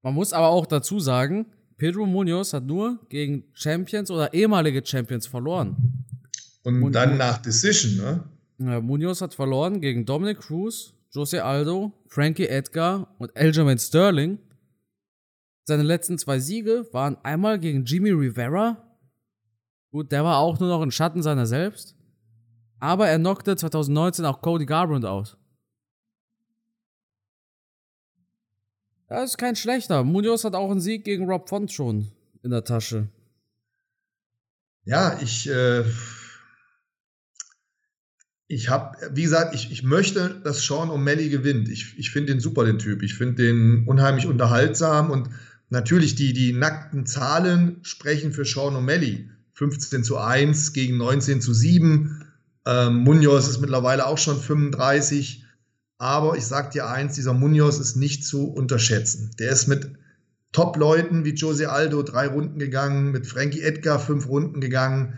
[0.00, 1.44] Man muss aber auch dazu sagen,
[1.76, 5.76] Pedro Munoz hat nur gegen Champions oder ehemalige Champions verloren.
[6.62, 8.24] Und Mun dann nach Decision, ne?
[8.58, 14.38] Ja, Munoz hat verloren gegen Dominic Cruz, Jose Aldo, Frankie Edgar und Aljamain Sterling.
[15.64, 18.82] Seine letzten zwei Siege waren einmal gegen Jimmy Rivera.
[19.90, 21.94] Gut, der war auch nur noch ein Schatten seiner selbst.
[22.80, 25.36] Aber er knockte 2019 auch Cody Garbrandt aus.
[29.08, 30.02] Das ist kein schlechter.
[30.02, 32.08] Munoz hat auch einen Sieg gegen Rob Font schon
[32.42, 33.08] in der Tasche.
[34.84, 35.84] Ja, ich, äh,
[38.48, 41.68] ich habe, wie gesagt, ich, ich möchte, dass Sean O'Malley gewinnt.
[41.68, 43.02] Ich, ich finde den super, den Typ.
[43.02, 45.30] Ich finde den unheimlich unterhaltsam und
[45.70, 49.28] natürlich die, die nackten Zahlen sprechen für Sean O'Malley.
[49.54, 52.24] 15 zu 1 gegen 19 zu 7.
[52.66, 55.45] Ähm, Munoz ist mittlerweile auch schon 35.
[55.98, 59.30] Aber ich sag dir eins, dieser Munoz ist nicht zu unterschätzen.
[59.38, 59.90] Der ist mit
[60.52, 65.14] Top-Leuten wie Jose Aldo drei Runden gegangen, mit Frankie Edgar fünf Runden gegangen,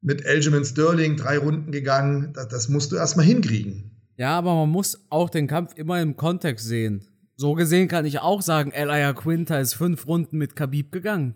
[0.00, 2.32] mit Elgin Sterling drei Runden gegangen.
[2.34, 3.90] Das, das musst du erstmal hinkriegen.
[4.16, 7.06] Ja, aber man muss auch den Kampf immer im Kontext sehen.
[7.36, 11.34] So gesehen kann ich auch sagen, Elia Quinta ist fünf Runden mit Khabib gegangen.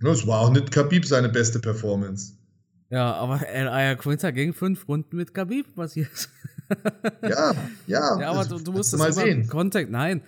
[0.00, 2.34] Das war auch nicht Khabib seine beste Performance.
[2.90, 6.28] Ja, aber Elia Quinta ging fünf Runden mit Khabib passiert.
[7.22, 7.54] Ja,
[7.86, 8.16] ja.
[8.20, 9.46] Ja, aber du, du musst das mal sehen.
[9.48, 10.22] Kontext, nein.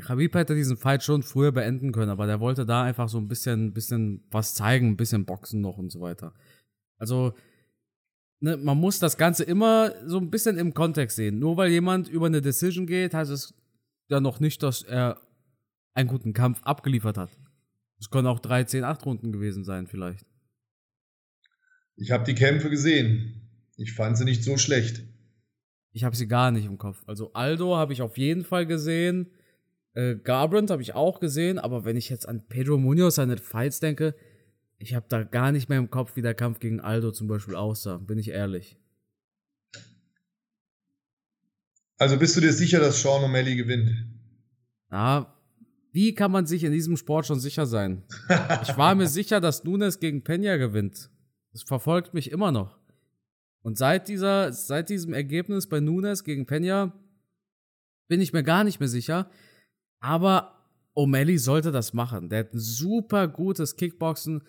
[0.00, 3.28] Khabib hätte diesen Fight schon früher beenden können, aber der wollte da einfach so ein
[3.28, 6.34] bisschen, bisschen was zeigen, ein bisschen Boxen noch und so weiter.
[6.98, 7.34] Also,
[8.40, 11.38] ne, man muss das Ganze immer so ein bisschen im Kontext sehen.
[11.38, 13.54] Nur weil jemand über eine Decision geht, heißt es
[14.08, 15.20] ja noch nicht, dass er
[15.94, 17.30] einen guten Kampf abgeliefert hat.
[17.98, 20.24] Es können auch 3, 10, 8 Runden gewesen sein, vielleicht.
[21.96, 23.50] Ich habe die Kämpfe gesehen.
[23.76, 25.02] Ich fand sie nicht so schlecht.
[25.98, 27.02] Ich habe sie gar nicht im Kopf.
[27.08, 29.32] Also Aldo habe ich auf jeden Fall gesehen.
[29.94, 31.58] Äh, Garbrandt habe ich auch gesehen.
[31.58, 34.14] Aber wenn ich jetzt an Pedro Munoz seine Fights denke,
[34.78, 37.56] ich habe da gar nicht mehr im Kopf, wie der Kampf gegen Aldo zum Beispiel
[37.56, 37.96] aussah.
[37.96, 38.78] Bin ich ehrlich.
[41.96, 43.90] Also bist du dir sicher, dass Sean O'Malley gewinnt?
[44.90, 45.34] Na,
[45.90, 48.04] wie kann man sich in diesem Sport schon sicher sein?
[48.62, 51.10] ich war mir sicher, dass Nunes gegen Peña gewinnt.
[51.52, 52.77] Das verfolgt mich immer noch.
[53.62, 56.92] Und seit dieser, seit diesem Ergebnis bei Nunes gegen Peña
[58.08, 59.30] bin ich mir gar nicht mehr sicher.
[60.00, 60.58] Aber
[60.96, 62.28] O'Malley sollte das machen.
[62.28, 64.42] Der hat ein super gutes Kickboxen.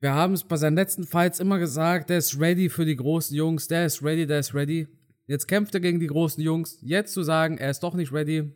[0.00, 3.34] Wir haben es bei seinen letzten Fights immer gesagt, der ist ready für die großen
[3.34, 4.86] Jungs, der ist ready, der ist ready.
[5.26, 6.78] Jetzt kämpft er gegen die großen Jungs.
[6.82, 8.52] Jetzt zu sagen, er ist doch nicht ready,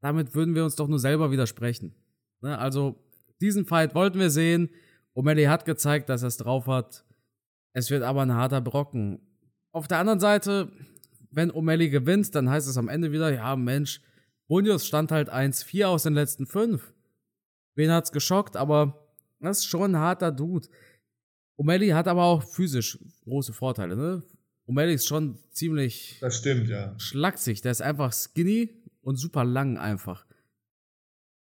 [0.00, 1.94] damit würden wir uns doch nur selber widersprechen.
[2.42, 2.56] Ne?
[2.56, 2.94] Also,
[3.40, 4.70] diesen Fight wollten wir sehen.
[5.16, 7.04] O'Malley hat gezeigt, dass er es drauf hat.
[7.74, 9.20] Es wird aber ein harter Brocken.
[9.72, 10.70] Auf der anderen Seite,
[11.30, 14.00] wenn O'Malley gewinnt, dann heißt es am Ende wieder, ja Mensch,
[14.48, 16.92] Munoz stand halt 1-4 aus den letzten fünf.
[17.74, 19.08] Wen hat's geschockt, aber
[19.40, 20.68] das ist schon ein harter Dude.
[21.58, 24.22] O'Malley hat aber auch physisch große Vorteile, ne?
[24.66, 26.18] O'Malley ist schon ziemlich.
[26.20, 26.98] Das stimmt, ja.
[26.98, 27.60] Schlaksig.
[27.60, 28.70] Der ist einfach skinny
[29.02, 30.24] und super lang einfach.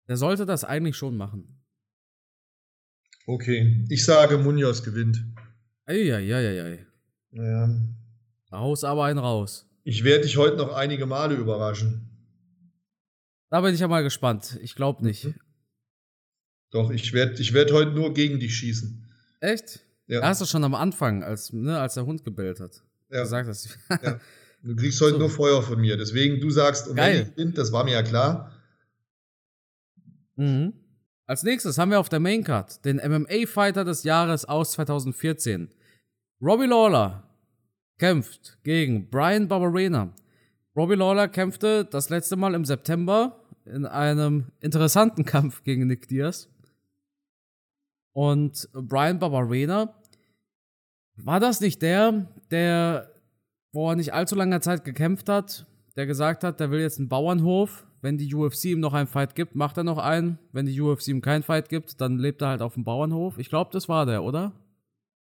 [0.07, 1.63] Der sollte das eigentlich schon machen.
[3.25, 3.85] Okay.
[3.89, 5.25] Ich sage, Munoz gewinnt.
[5.87, 6.85] Eieieiei.
[7.31, 7.69] Ja.
[8.49, 9.65] Da haust aber einen raus.
[9.83, 12.09] Ich werde dich heute noch einige Male überraschen.
[13.49, 14.59] Da bin ich ja mal gespannt.
[14.61, 15.25] Ich glaube nicht.
[15.25, 15.35] Mhm.
[16.71, 19.09] Doch, ich werde ich werd heute nur gegen dich schießen.
[19.39, 19.79] Echt?
[20.07, 20.19] Ja.
[20.19, 22.83] Da hast du schon am Anfang, als, ne, als der Hund gebellt hat.
[23.09, 23.21] Ja.
[23.21, 23.77] Gesagt hast.
[23.89, 24.19] ja.
[24.63, 25.19] Du kriegst heute so.
[25.19, 25.97] nur Feuer von mir.
[25.97, 27.31] Deswegen, du sagst, um Geil.
[27.35, 28.51] Kind, das war mir ja klar.
[30.35, 30.73] Mhm.
[31.25, 35.69] Als nächstes haben wir auf der Maincard den MMA-Fighter des Jahres aus 2014.
[36.41, 37.23] Robbie Lawler
[37.97, 40.13] kämpft gegen Brian Barberena.
[40.75, 46.49] Robbie Lawler kämpfte das letzte Mal im September in einem interessanten Kampf gegen Nick Diaz.
[48.13, 49.93] Und Brian Barberena,
[51.15, 53.11] war das nicht der, der
[53.71, 57.87] vor nicht allzu langer Zeit gekämpft hat, der gesagt hat, der will jetzt einen Bauernhof
[58.01, 60.37] wenn die UFC ihm noch einen Fight gibt, macht er noch einen.
[60.51, 63.37] Wenn die UFC ihm keinen Fight gibt, dann lebt er halt auf dem Bauernhof.
[63.37, 64.53] Ich glaube, das war der, oder?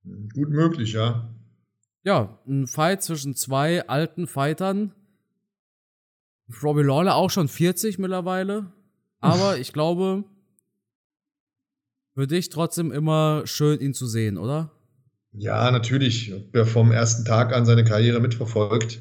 [0.05, 1.35] Gut möglich, ja.
[2.03, 4.95] Ja, ein Fight zwischen zwei alten Fightern.
[6.63, 8.73] Robbie Lawler auch schon 40 mittlerweile.
[9.21, 10.25] Aber ich glaube,
[12.15, 14.71] für dich trotzdem immer schön, ihn zu sehen, oder?
[15.33, 16.33] Ja, natürlich.
[16.53, 19.01] Wer vom ersten Tag an seine Karriere mitverfolgt,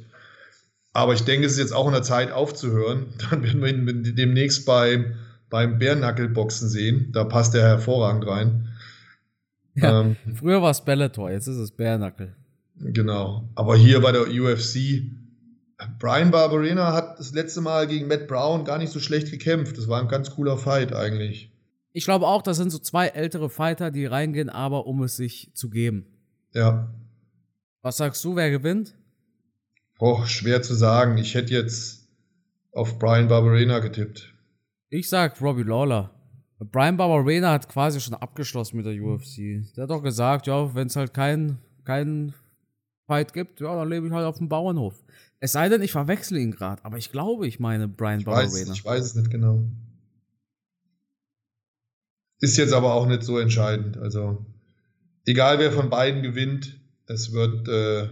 [0.93, 3.07] aber ich denke, es ist jetzt auch in der Zeit aufzuhören.
[3.29, 5.13] Dann werden wir ihn demnächst bei,
[5.49, 7.11] beim Bärnackelboxen sehen.
[7.13, 8.69] Da passt er hervorragend rein.
[9.75, 12.35] Ja, ähm, früher war es Bellator, jetzt ist es Bärnackel.
[12.79, 13.49] Genau.
[13.55, 15.03] Aber hier bei der UFC,
[15.97, 19.77] Brian Barberena hat das letzte Mal gegen Matt Brown gar nicht so schlecht gekämpft.
[19.77, 21.51] Das war ein ganz cooler Fight eigentlich.
[21.91, 25.51] Ich glaube auch, das sind so zwei ältere Fighter, die reingehen, aber um es sich
[25.53, 26.05] zu geben.
[26.53, 26.93] Ja.
[27.81, 28.95] Was sagst du, wer gewinnt?
[29.99, 31.17] Oh, schwer zu sagen.
[31.17, 32.07] Ich hätte jetzt
[32.71, 34.33] auf Brian Barberena getippt.
[34.89, 36.11] Ich sag Robbie Lawler.
[36.59, 39.63] Brian Barberena hat quasi schon abgeschlossen mit der UFC.
[39.75, 42.33] Der hat doch gesagt, ja, wenn es halt keinen kein
[43.07, 44.93] Fight gibt, ja, dann lebe ich halt auf dem Bauernhof.
[45.39, 48.51] Es sei denn, ich verwechsel ihn gerade, aber ich glaube, ich meine Brian ich Barberena.
[48.51, 49.63] Weiß, ich weiß es nicht genau.
[52.41, 53.97] Ist jetzt aber auch nicht so entscheidend.
[53.97, 54.45] Also,
[55.25, 58.09] egal wer von beiden gewinnt, es wird äh,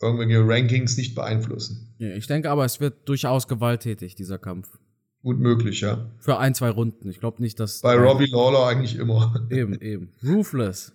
[0.00, 1.94] irgendwelche Rankings nicht beeinflussen.
[1.98, 4.78] Ja, ich denke aber, es wird durchaus gewalttätig, dieser Kampf.
[5.22, 6.10] Gut möglich, ja.
[6.18, 7.08] Für ein, zwei Runden.
[7.08, 7.80] Ich glaube nicht, dass.
[7.80, 9.34] Bei Robbie Lawler eigentlich immer.
[9.50, 10.12] Eben, eben.
[10.24, 10.92] Ruthless.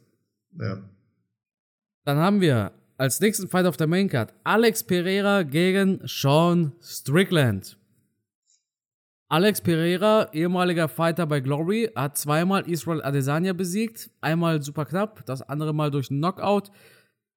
[0.60, 0.78] Ja.
[2.06, 7.78] Dann haben wir als nächsten Fight auf der Maincard Alex Pereira gegen Sean Strickland.
[9.28, 14.10] Alex Pereira, ehemaliger Fighter bei Glory, hat zweimal Israel Adesanya besiegt.
[14.20, 16.70] Einmal super knapp, das andere Mal durch Knockout.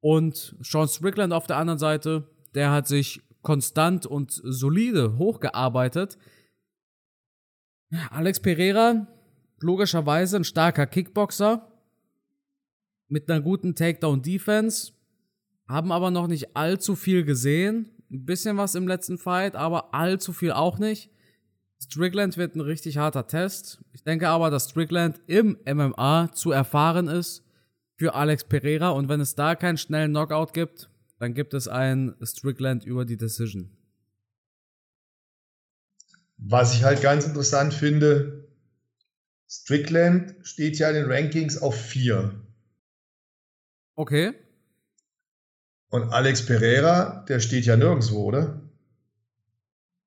[0.01, 6.19] Und Sean Strickland auf der anderen Seite, der hat sich konstant und solide hochgearbeitet.
[8.11, 9.07] Alex Pereira,
[9.61, 11.71] logischerweise ein starker Kickboxer
[13.09, 14.93] mit einer guten Takedown-Defense,
[15.69, 17.91] haben aber noch nicht allzu viel gesehen.
[18.11, 21.11] Ein bisschen was im letzten Fight, aber allzu viel auch nicht.
[21.83, 23.83] Strickland wird ein richtig harter Test.
[23.93, 27.45] Ich denke aber, dass Strickland im MMA zu erfahren ist
[27.97, 32.15] für Alex Pereira und wenn es da keinen schnellen Knockout gibt, dann gibt es ein
[32.23, 33.71] Strickland über die Decision.
[36.47, 38.47] Was ich halt ganz interessant finde,
[39.49, 42.35] Strickland steht ja in den Rankings auf 4.
[43.95, 44.35] Okay.
[45.89, 48.61] Und Alex Pereira, der steht ja nirgendwo, oder?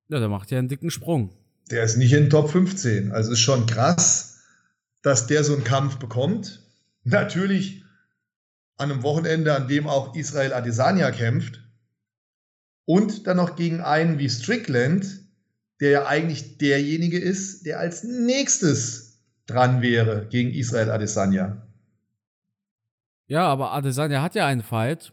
[0.10, 1.34] Ja, der macht ja einen dicken Sprung.
[1.72, 3.12] Der ist nicht in den Top 15.
[3.12, 4.44] Also ist schon krass,
[5.02, 6.62] dass der so einen Kampf bekommt.
[7.04, 7.84] Natürlich
[8.76, 11.64] an einem Wochenende, an dem auch Israel Adesanya kämpft.
[12.86, 15.27] Und dann noch gegen einen wie Strickland,
[15.80, 21.68] der ja eigentlich derjenige ist, der als nächstes dran wäre gegen Israel Adesanya.
[23.28, 25.12] Ja, aber Adesanya hat ja einen Fight.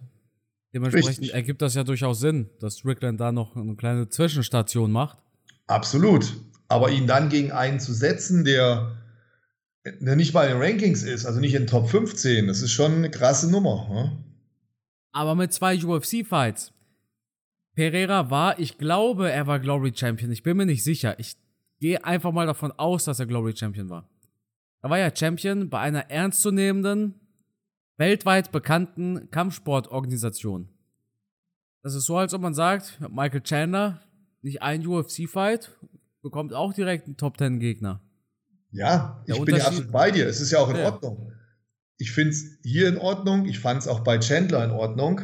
[0.72, 1.35] Dementsprechend Richtig.
[1.35, 5.18] ergibt das ja durchaus Sinn, dass Strickland da noch eine kleine Zwischenstation macht.
[5.66, 6.33] Absolut.
[6.68, 8.96] Aber ihn dann gegen einen zu setzen, der,
[9.85, 12.96] der nicht mal in den Rankings ist, also nicht in Top 15, das ist schon
[12.96, 13.88] eine krasse Nummer.
[13.88, 14.24] Ne?
[15.12, 16.72] Aber mit zwei UFC-Fights.
[17.74, 20.30] Pereira war, ich glaube, er war Glory Champion.
[20.30, 21.18] Ich bin mir nicht sicher.
[21.18, 21.37] Ich
[21.80, 24.08] gehe einfach mal davon aus, dass er Glory Champion war.
[24.82, 27.14] Er war ja Champion bei einer ernstzunehmenden,
[27.96, 30.68] weltweit bekannten Kampfsportorganisation.
[31.82, 34.00] Das ist so, als ob man sagt, Michael Chandler,
[34.42, 35.70] nicht ein UFC-Fight,
[36.22, 38.00] bekommt auch direkt einen Top 10 Gegner.
[38.70, 40.26] Ja, Der ich bin ja absolut bei dir.
[40.26, 40.87] Es ist ja auch in Ja.
[40.87, 41.32] Ordnung.
[41.98, 43.46] Ich finde es hier in Ordnung.
[43.46, 45.20] Ich fand es auch bei Chandler in Ordnung.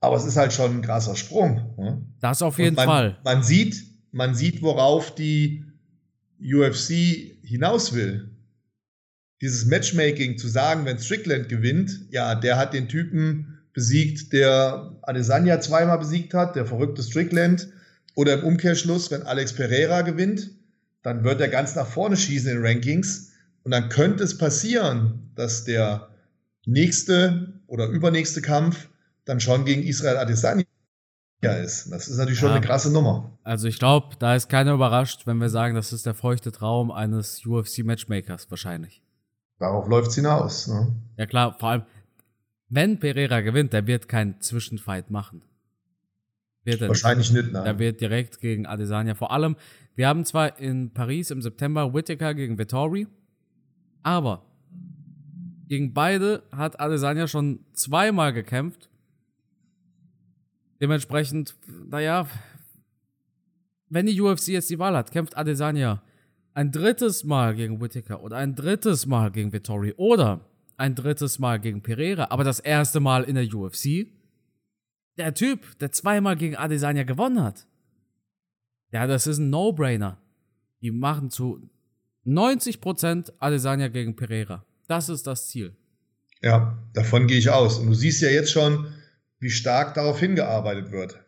[0.00, 1.74] Aber es ist halt schon ein krasser Sprung.
[1.78, 2.02] Ne?
[2.20, 3.18] Das auf jeden man, Fall.
[3.24, 3.82] Man sieht,
[4.12, 5.64] man sieht, worauf die
[6.40, 8.30] UFC hinaus will.
[9.40, 15.60] Dieses Matchmaking zu sagen, wenn Strickland gewinnt, ja, der hat den Typen besiegt, der Adesanya
[15.60, 17.68] zweimal besiegt hat, der verrückte Strickland.
[18.14, 20.50] Oder im Umkehrschluss, wenn Alex Pereira gewinnt,
[21.02, 23.32] dann wird er ganz nach vorne schießen in den Rankings.
[23.62, 26.08] Und dann könnte es passieren, dass der
[26.64, 28.88] nächste oder übernächste Kampf
[29.26, 30.64] dann schon gegen Israel Adesanya
[31.42, 31.92] ist.
[31.92, 32.56] Das ist natürlich schon Ja.
[32.56, 33.38] eine krasse Nummer.
[33.44, 36.90] Also ich glaube, da ist keiner überrascht, wenn wir sagen, das ist der feuchte Traum
[36.90, 39.02] eines UFC-Matchmakers wahrscheinlich.
[39.58, 40.66] Darauf läuft es hinaus.
[40.66, 40.92] Ne?
[41.16, 41.82] Ja klar, vor allem,
[42.68, 45.42] wenn Pereira gewinnt, der wird keinen Zwischenfight machen.
[46.64, 46.88] Er nicht.
[46.88, 47.78] Wahrscheinlich nicht, Der nein.
[47.78, 49.14] wird direkt gegen Adesanya.
[49.14, 49.54] Vor allem,
[49.94, 53.06] wir haben zwar in Paris im September Whittaker gegen Vettori,
[54.02, 54.42] aber
[55.68, 58.90] gegen beide hat Adesanya schon zweimal gekämpft.
[60.80, 61.56] Dementsprechend,
[61.88, 62.28] naja,
[63.88, 66.02] wenn die UFC jetzt die Wahl hat, kämpft Adesanya
[66.54, 70.48] ein drittes Mal gegen Whittaker oder ein drittes Mal gegen Vettori oder
[70.78, 74.06] ein drittes Mal gegen Pereira, aber das erste Mal in der UFC.
[75.18, 77.66] Der Typ, der zweimal gegen Adesanya gewonnen hat.
[78.92, 80.18] Ja, das ist ein No-Brainer.
[80.82, 81.70] Die machen zu
[82.26, 84.64] 90% Adesanya gegen Pereira.
[84.88, 85.76] Das ist das Ziel.
[86.42, 87.78] Ja, davon gehe ich aus.
[87.78, 88.86] Und du siehst ja jetzt schon,
[89.38, 91.20] wie stark darauf hingearbeitet wird.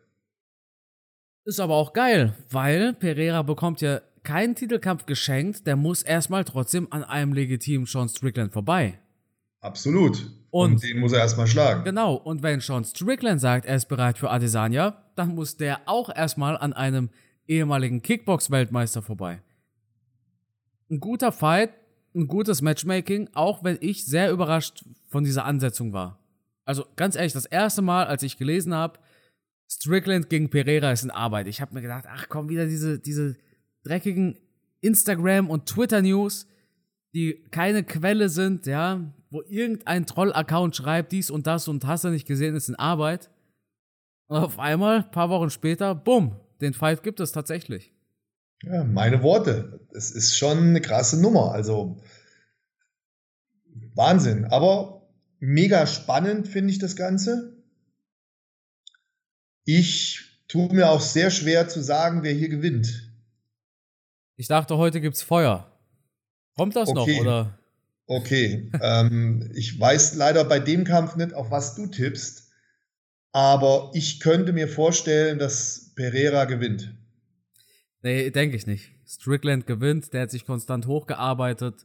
[1.45, 6.89] Ist aber auch geil, weil Pereira bekommt ja keinen Titelkampf geschenkt, der muss erstmal trotzdem
[6.91, 8.99] an einem legitimen Sean Strickland vorbei.
[9.61, 10.31] Absolut.
[10.51, 11.85] Und, und, den muss er erstmal schlagen.
[11.85, 12.15] Genau.
[12.15, 16.57] Und wenn Sean Strickland sagt, er ist bereit für Adesanya, dann muss der auch erstmal
[16.57, 17.11] an einem
[17.47, 19.41] ehemaligen Kickbox-Weltmeister vorbei.
[20.91, 21.71] Ein guter Fight,
[22.15, 26.18] ein gutes Matchmaking, auch wenn ich sehr überrascht von dieser Ansetzung war.
[26.69, 28.99] Also ganz ehrlich, das erste Mal, als ich gelesen habe,
[29.71, 31.47] Strickland gegen Pereira ist in Arbeit.
[31.47, 33.39] Ich habe mir gedacht, ach komm, wieder diese, diese
[33.85, 34.39] dreckigen
[34.83, 36.47] Instagram- und Twitter-News,
[37.15, 39.01] die keine Quelle sind, ja,
[39.31, 43.31] wo irgendein Troll-Account schreibt, dies und das und hast du nicht gesehen, ist in Arbeit.
[44.27, 47.95] Und auf einmal, ein paar Wochen später, bumm, den Fight gibt es tatsächlich.
[48.63, 49.89] Ja, meine Worte.
[49.95, 51.53] Es ist schon eine krasse Nummer.
[51.53, 52.03] Also
[53.95, 54.45] Wahnsinn.
[54.45, 54.98] Aber
[55.39, 57.57] mega spannend finde ich das Ganze.
[59.65, 63.13] Ich tue mir auch sehr schwer zu sagen, wer hier gewinnt.
[64.37, 65.71] Ich dachte, heute gibt's Feuer.
[66.57, 67.17] Kommt das okay.
[67.17, 67.59] noch, oder?
[68.07, 68.71] Okay.
[68.81, 72.51] ähm, ich weiß leider bei dem Kampf nicht, auf was du tippst.
[73.33, 76.95] Aber ich könnte mir vorstellen, dass Pereira gewinnt.
[78.03, 78.93] Nee, denke ich nicht.
[79.07, 81.85] Strickland gewinnt, der hat sich konstant hochgearbeitet.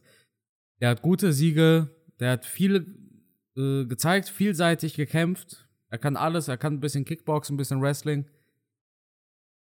[0.80, 1.90] Der hat gute Siege,
[2.20, 3.03] der hat viel
[3.56, 5.68] äh, gezeigt, vielseitig gekämpft.
[5.88, 8.26] Er kann alles, er kann ein bisschen Kickboxen, ein bisschen Wrestling.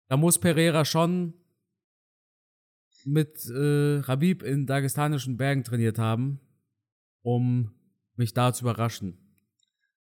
[0.09, 1.35] Da muss Pereira schon
[3.05, 6.41] mit äh, Rabib in dagestanischen Bergen trainiert haben,
[7.23, 7.73] um
[8.17, 9.19] mich da zu überraschen.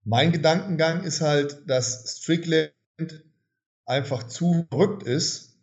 [0.04, 2.72] Mein Gedankengang ist halt, dass Strickland
[3.86, 5.58] einfach zu verrückt ist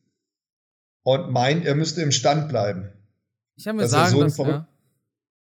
[1.04, 2.92] und meint, er müsste im Stand bleiben.
[3.56, 4.68] Ich habe mir sagen, er so dass, ja.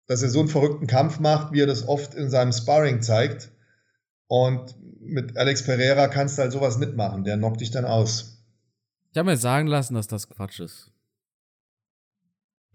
[0.08, 3.52] Dass er so einen verrückten Kampf macht, wie er das oft in seinem Sparring zeigt.
[4.28, 7.24] Und mit Alex Pereira kannst du halt sowas mitmachen.
[7.24, 8.44] Der knockt dich dann aus.
[9.12, 10.92] Ich habe mir sagen lassen, dass das Quatsch ist.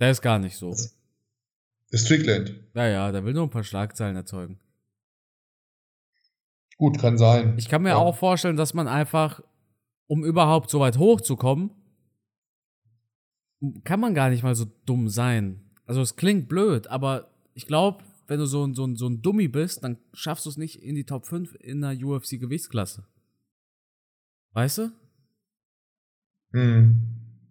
[0.01, 0.75] Der ist gar nicht so.
[1.95, 2.55] Strickland.
[2.75, 4.59] Ja, ja, der will nur ein paar Schlagzeilen erzeugen.
[6.77, 7.57] Gut, kann sein.
[7.57, 7.97] Ich kann mir ja.
[7.97, 9.41] auch vorstellen, dass man einfach,
[10.07, 11.71] um überhaupt so weit hochzukommen,
[13.85, 15.66] kann man gar nicht mal so dumm sein.
[15.87, 19.23] Also es klingt blöd, aber ich glaube, wenn du so ein, so, ein, so ein
[19.23, 23.05] Dummy bist, dann schaffst du es nicht in die Top 5 in der UFC-Gewichtsklasse.
[24.53, 24.93] Weißt du?
[26.53, 27.01] Hm.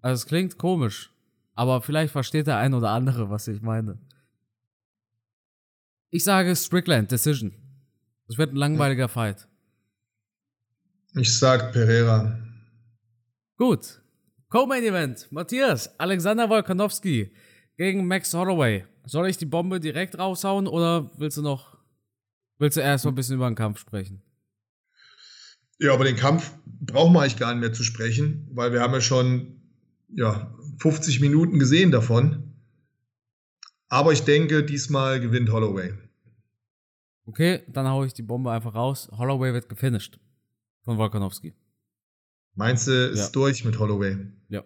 [0.02, 1.12] Also es klingt komisch,
[1.54, 3.98] aber vielleicht versteht der ein oder andere, was ich meine.
[6.10, 7.54] Ich sage Strickland, Decision.
[8.28, 9.48] Das wird ein langweiliger Fight.
[11.16, 12.38] Ich sag Pereira.
[13.58, 14.02] Gut.
[14.50, 15.32] Co-Main Event.
[15.32, 17.32] Matthias, Alexander Wolkanowski
[17.78, 18.86] gegen Max Holloway.
[19.06, 21.78] Soll ich die Bombe direkt raushauen oder willst du noch,
[22.58, 24.22] willst du erst mal ein bisschen über den Kampf sprechen?
[25.80, 28.94] Ja, aber den Kampf brauchen wir eigentlich gar nicht mehr zu sprechen, weil wir haben
[28.94, 29.62] ja schon
[30.10, 32.54] ja, 50 Minuten gesehen davon.
[33.90, 35.94] Aber ich denke, diesmal gewinnt Holloway.
[37.26, 39.10] Okay, dann haue ich die Bombe einfach raus.
[39.12, 40.20] Holloway wird gefinisht
[40.84, 41.54] von Volkanovski.
[42.56, 43.30] Meinst du, ist ja.
[43.30, 44.18] durch mit Holloway?
[44.48, 44.64] Ja.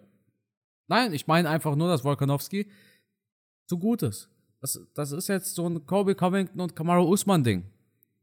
[0.86, 2.70] Nein, ich meine einfach nur, dass Volkanovski
[3.70, 4.28] zu gut ist.
[4.60, 7.62] Das, das ist jetzt so ein Kobe Covington und Kamaru Usman Ding.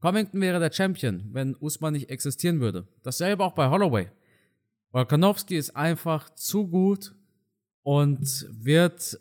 [0.02, 2.86] Covington wäre der Champion, wenn Usman nicht existieren würde.
[3.02, 4.12] Dasselbe auch bei Holloway.
[4.92, 7.16] Volkanovski ist einfach zu gut
[7.84, 9.20] und wird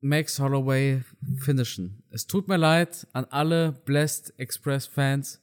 [0.00, 1.02] Max Holloway
[1.36, 2.02] finishen.
[2.08, 5.42] Es tut mir leid an alle Blessed Express Fans,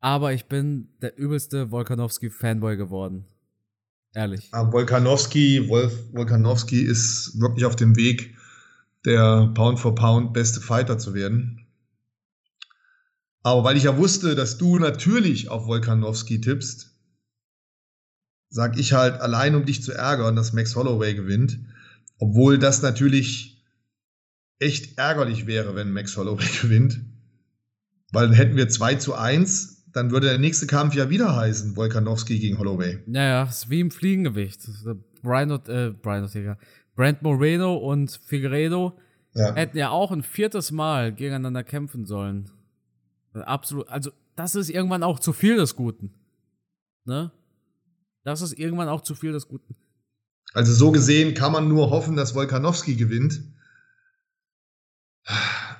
[0.00, 3.24] aber ich bin der übelste Volkanovski-Fanboy geworden.
[4.14, 4.48] Ehrlich.
[4.52, 8.33] Aber Volkanovski, Wolf, Volkanovski ist wirklich auf dem Weg,
[9.04, 11.66] der Pound for Pound beste Fighter zu werden.
[13.42, 16.92] Aber weil ich ja wusste, dass du natürlich auf Volkanovski tippst,
[18.48, 21.58] sag ich halt allein, um dich zu ärgern, dass Max Holloway gewinnt.
[22.18, 23.62] Obwohl das natürlich
[24.60, 27.00] echt ärgerlich wäre, wenn Max Holloway gewinnt.
[28.12, 31.76] Weil dann hätten wir 2 zu 1, dann würde der nächste Kampf ja wieder heißen,
[31.76, 33.00] Volkanowski gegen Holloway.
[33.06, 34.60] Naja, ist wie im Fliegengewicht.
[35.22, 36.28] Brian, äh, Brian.
[36.94, 38.98] Brent Moreno und Figueredo
[39.34, 39.54] ja.
[39.54, 42.50] hätten ja auch ein viertes Mal gegeneinander kämpfen sollen.
[43.32, 43.88] Absolut.
[43.88, 46.14] Also, das ist irgendwann auch zu viel des Guten.
[47.04, 47.32] Ne?
[48.22, 49.76] Das ist irgendwann auch zu viel des Guten.
[50.52, 53.42] Also so gesehen kann man nur hoffen, dass Wolkanowski gewinnt.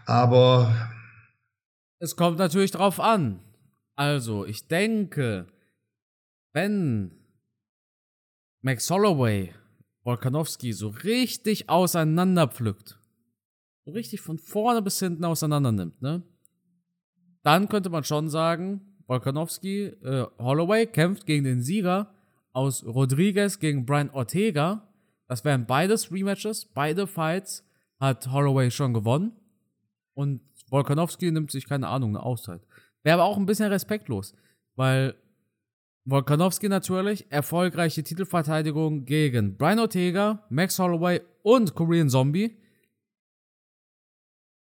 [0.07, 0.91] Aber.
[2.01, 3.41] Es kommt natürlich drauf an.
[3.95, 5.47] Also, ich denke,
[6.53, 7.13] wenn
[8.63, 9.55] Max Holloway
[10.05, 12.99] Volkanowski so richtig auseinanderpflückt,
[13.85, 16.23] so richtig von vorne bis hinten auseinander nimmt, ne?
[17.43, 22.15] Dann könnte man schon sagen, Volkanowski, äh, Holloway kämpft gegen den Sieger
[22.53, 24.89] aus Rodriguez gegen Brian Ortega.
[25.27, 27.65] Das wären beides Rematches, beide Fights
[27.99, 29.33] hat Holloway schon gewonnen.
[30.15, 30.41] Und
[30.71, 32.63] Volkanovski nimmt sich, keine Ahnung, eine Auszeit.
[33.03, 34.35] Wäre aber auch ein bisschen respektlos,
[34.77, 35.15] weil
[36.07, 42.59] Volkanovski natürlich erfolgreiche Titelverteidigung gegen Brian Ortega, Max Holloway und Korean Zombie.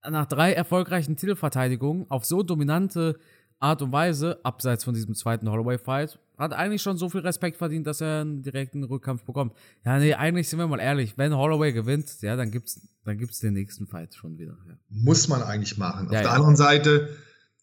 [0.09, 3.19] Nach drei erfolgreichen Titelverteidigungen auf so dominante
[3.59, 7.87] Art und Weise, abseits von diesem zweiten Holloway-Fight, hat eigentlich schon so viel Respekt verdient,
[7.87, 9.53] dass er einen direkten Rückkampf bekommt.
[9.83, 13.39] Ja, nee, eigentlich sind wir mal ehrlich, wenn Holloway gewinnt, ja, dann gibt's, dann gibt's
[13.39, 14.57] den nächsten Fight schon wieder.
[14.67, 14.77] Ja.
[14.89, 16.07] Muss man eigentlich machen.
[16.11, 16.31] Ja, Auf der ja.
[16.31, 17.09] anderen Seite,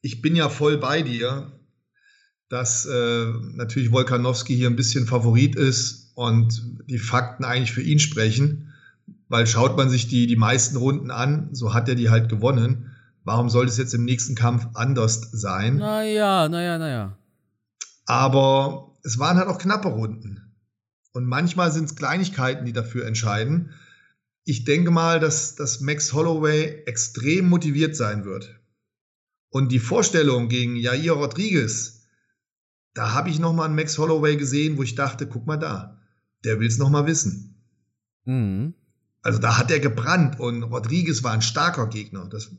[0.01, 1.53] ich bin ja voll bei dir,
[2.53, 7.99] dass äh, natürlich Volkanowski hier ein bisschen Favorit ist und die Fakten eigentlich für ihn
[7.99, 8.75] sprechen,
[9.31, 12.91] weil schaut man sich die, die meisten Runden an, so hat er die halt gewonnen.
[13.25, 15.77] Warum soll es jetzt im nächsten Kampf anders sein?
[15.77, 17.17] Naja, naja, naja.
[18.05, 20.53] Aber es waren halt auch knappe Runden.
[21.15, 23.71] Und manchmal sind es Kleinigkeiten, die dafür entscheiden.
[24.45, 28.61] Ich denke mal, dass, dass Max Holloway extrem motiviert sein wird.
[29.49, 32.02] Und die Vorstellung gegen Jair Rodriguez,
[32.95, 36.01] da habe ich nochmal einen Max Holloway gesehen, wo ich dachte, guck mal da,
[36.45, 37.55] der will es nochmal wissen.
[38.25, 38.75] Mhm.
[39.23, 42.27] Also da hat er gebrannt und Rodriguez war ein starker Gegner.
[42.29, 42.51] Das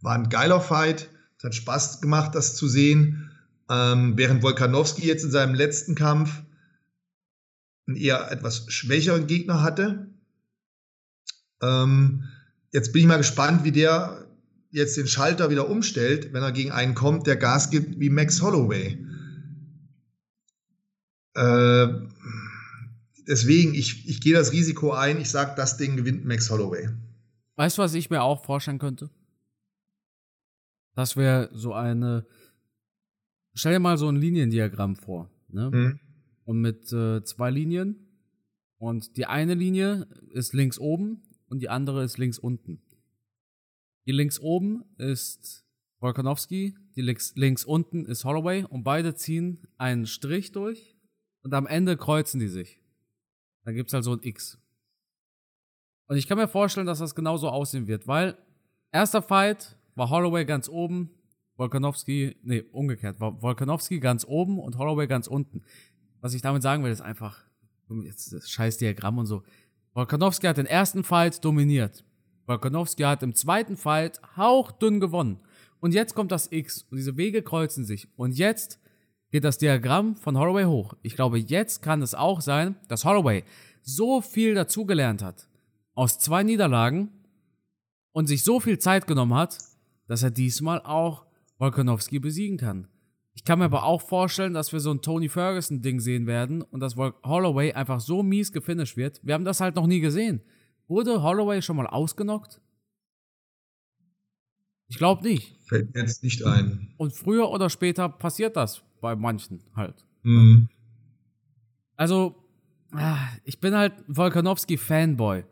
[0.00, 1.10] war ein geiler Fight.
[1.38, 3.30] Es hat Spaß gemacht, das zu sehen.
[3.68, 6.42] Ähm, während Volkanowski jetzt in seinem letzten Kampf
[7.86, 10.06] einen eher etwas schwächeren Gegner hatte.
[11.60, 12.24] Ähm,
[12.72, 14.26] jetzt bin ich mal gespannt, wie der
[14.70, 18.42] jetzt den Schalter wieder umstellt, wenn er gegen einen kommt, der Gas gibt wie Max
[18.42, 18.98] Holloway.
[21.36, 21.88] Äh,
[23.28, 26.88] deswegen, ich, ich gehe das Risiko ein, ich sage, das Ding gewinnt Max Holloway.
[27.56, 29.10] Weißt du, was ich mir auch vorstellen könnte?
[30.94, 32.26] Das wäre so eine.
[33.52, 35.30] Stell dir mal so ein Liniendiagramm vor.
[35.48, 35.70] Ne?
[35.70, 36.00] Hm?
[36.44, 37.96] Und mit äh, zwei Linien.
[38.78, 42.82] Und die eine Linie ist links oben und die andere ist links unten.
[44.06, 45.64] Die links oben ist
[45.98, 50.95] Volkanovski, die links, links unten ist Holloway und beide ziehen einen Strich durch
[51.46, 52.80] und am Ende kreuzen die sich.
[53.64, 54.58] Dann gibt es halt so ein X.
[56.08, 58.36] Und ich kann mir vorstellen, dass das genauso aussehen wird, weil
[58.90, 61.10] erster Fight war Holloway ganz oben,
[61.56, 65.62] Volkanovski, nee, umgekehrt, war Volkanovski ganz oben und Holloway ganz unten.
[66.20, 67.44] Was ich damit sagen will, ist einfach,
[68.02, 69.44] jetzt das scheiß Diagramm und so.
[69.94, 72.04] Volkanovski hat den ersten Fight dominiert.
[72.46, 75.38] Volkanovski hat im zweiten Fight hauchdünn gewonnen.
[75.78, 78.08] Und jetzt kommt das X und diese Wege kreuzen sich.
[78.16, 78.80] Und jetzt
[79.30, 80.94] geht das Diagramm von Holloway hoch.
[81.02, 83.44] Ich glaube, jetzt kann es auch sein, dass Holloway
[83.82, 85.48] so viel dazugelernt hat
[85.94, 87.10] aus zwei Niederlagen
[88.12, 89.58] und sich so viel Zeit genommen hat,
[90.06, 91.26] dass er diesmal auch
[91.58, 92.88] Volkanovski besiegen kann.
[93.34, 96.80] Ich kann mir aber auch vorstellen, dass wir so ein Tony Ferguson-Ding sehen werden und
[96.80, 99.20] dass Holloway einfach so mies gefinisht wird.
[99.22, 100.40] Wir haben das halt noch nie gesehen.
[100.88, 102.60] Wurde Holloway schon mal ausgenockt?
[104.88, 105.56] Ich glaube nicht.
[105.66, 106.94] Fällt mir jetzt nicht ein.
[106.96, 110.04] Und früher oder später passiert das bei manchen halt.
[110.22, 110.68] Mhm.
[111.96, 112.34] Also,
[112.92, 115.44] ah, ich bin halt Volkanovski-Fanboy.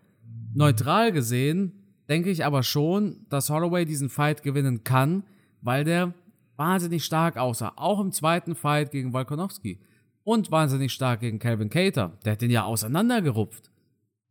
[0.55, 1.73] Neutral gesehen
[2.09, 5.25] denke ich aber schon, dass Holloway diesen Fight gewinnen kann,
[5.63, 6.13] weil der
[6.57, 7.73] wahnsinnig stark aussah.
[7.77, 9.81] Auch im zweiten Fight gegen Volkanovski.
[10.23, 12.19] Und wahnsinnig stark gegen Calvin Cater.
[12.25, 13.71] Der hat den ja auseinandergerupft.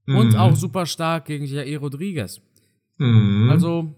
[0.07, 0.35] Und Mhm.
[0.35, 2.41] auch super stark gegen Jair Rodriguez.
[2.97, 3.47] Mhm.
[3.49, 3.93] Also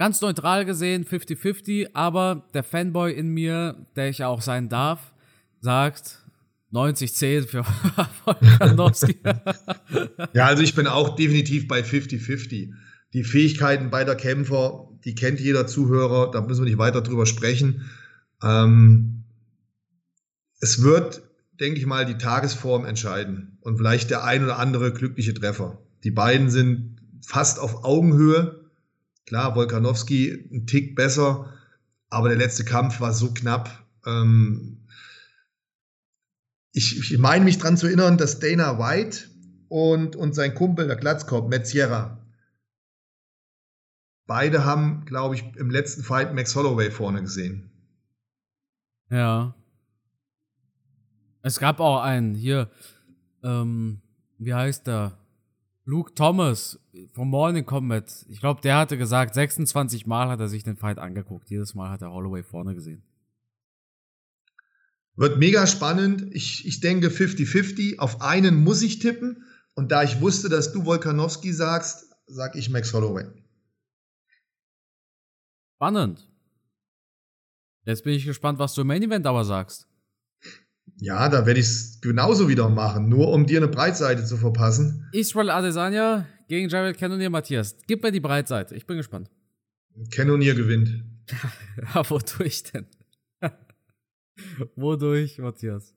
[0.00, 5.12] ganz neutral gesehen 50-50, aber der Fanboy in mir, der ich auch sein darf,
[5.60, 6.24] sagt
[6.72, 7.64] 90-10 für
[8.24, 9.18] Volkanovski.
[10.32, 12.70] Ja, also ich bin auch definitiv bei 50-50.
[13.12, 17.90] Die Fähigkeiten beider Kämpfer, die kennt jeder Zuhörer, da müssen wir nicht weiter drüber sprechen.
[18.42, 19.24] Ähm,
[20.60, 21.20] es wird,
[21.58, 25.76] denke ich mal, die Tagesform entscheiden und vielleicht der ein oder andere glückliche Treffer.
[26.04, 28.59] Die beiden sind fast auf Augenhöhe.
[29.26, 31.52] Klar, Volkanowski ein Tick besser,
[32.08, 33.84] aber der letzte Kampf war so knapp.
[34.06, 34.86] Ähm,
[36.72, 39.28] ich, ich meine mich daran zu erinnern, dass Dana White
[39.68, 42.18] und, und sein Kumpel, der Glatzkopf, Matt Sierra,
[44.26, 47.70] beide haben, glaube ich, im letzten Fight Max Holloway vorne gesehen.
[49.10, 49.54] ja.
[51.42, 52.70] Es gab auch einen hier,
[53.42, 54.02] ähm,
[54.38, 55.19] wie heißt der?
[55.90, 56.78] Luke Thomas
[57.14, 58.24] vom Morning Combat.
[58.28, 61.50] Ich glaube, der hatte gesagt, 26 Mal hat er sich den Fight angeguckt.
[61.50, 63.02] Jedes Mal hat er Holloway vorne gesehen.
[65.16, 66.28] Wird mega spannend.
[66.30, 67.98] Ich, ich denke 50-50.
[67.98, 69.44] Auf einen muss ich tippen.
[69.74, 73.26] Und da ich wusste, dass du Volkanowski sagst, sag ich Max Holloway.
[75.74, 76.30] Spannend.
[77.84, 79.89] Jetzt bin ich gespannt, was du im Main Event aber sagst.
[80.96, 85.08] Ja, da werde ich es genauso wieder machen, nur um dir eine Breitseite zu verpassen.
[85.12, 87.76] Israel Adesanya gegen Jared Cannonier, Matthias.
[87.86, 88.74] Gib mir die Breitseite.
[88.74, 89.30] Ich bin gespannt.
[90.10, 91.04] Cannonier gewinnt.
[91.94, 92.86] ja, wodurch denn?
[94.76, 95.94] wodurch, Matthias?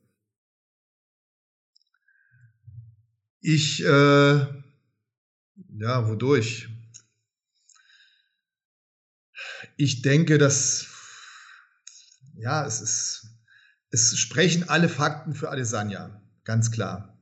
[3.42, 4.48] Ich, äh, ja,
[6.08, 6.70] wodurch?
[9.76, 10.88] Ich denke, dass,
[12.36, 13.33] ja, es ist,
[13.94, 17.16] es sprechen alle Fakten für Adesanya, ganz klar.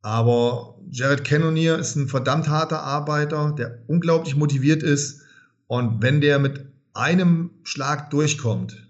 [0.00, 5.20] Aber Jared Cannonier ist ein verdammt harter Arbeiter, der unglaublich motiviert ist.
[5.66, 8.88] Und wenn der mit einem Schlag durchkommt,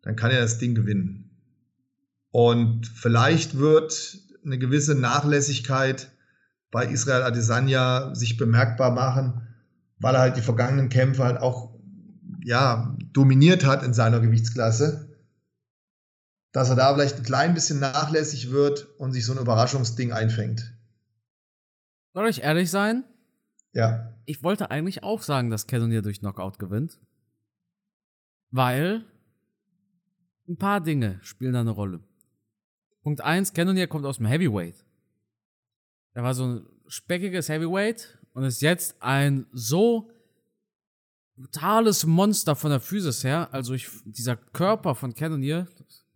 [0.00, 1.30] dann kann er das Ding gewinnen.
[2.30, 6.10] Und vielleicht wird eine gewisse Nachlässigkeit
[6.70, 9.42] bei Israel Adesanya sich bemerkbar machen,
[9.98, 11.74] weil er halt die vergangenen Kämpfe halt auch
[12.42, 15.07] ja, dominiert hat in seiner Gewichtsklasse
[16.52, 20.74] dass er da vielleicht ein klein bisschen nachlässig wird und sich so ein Überraschungsding einfängt.
[22.14, 23.04] Soll ich ehrlich sein?
[23.72, 24.14] Ja.
[24.24, 26.98] Ich wollte eigentlich auch sagen, dass Cannonier durch Knockout gewinnt.
[28.50, 29.04] Weil
[30.48, 32.00] ein paar Dinge spielen da eine Rolle.
[33.02, 34.84] Punkt 1, Cannonier kommt aus dem Heavyweight.
[36.14, 40.10] Er war so ein speckiges Heavyweight und ist jetzt ein so
[41.36, 43.48] brutales Monster von der Physis her.
[43.52, 45.68] Also ich, dieser Körper von Cannonier,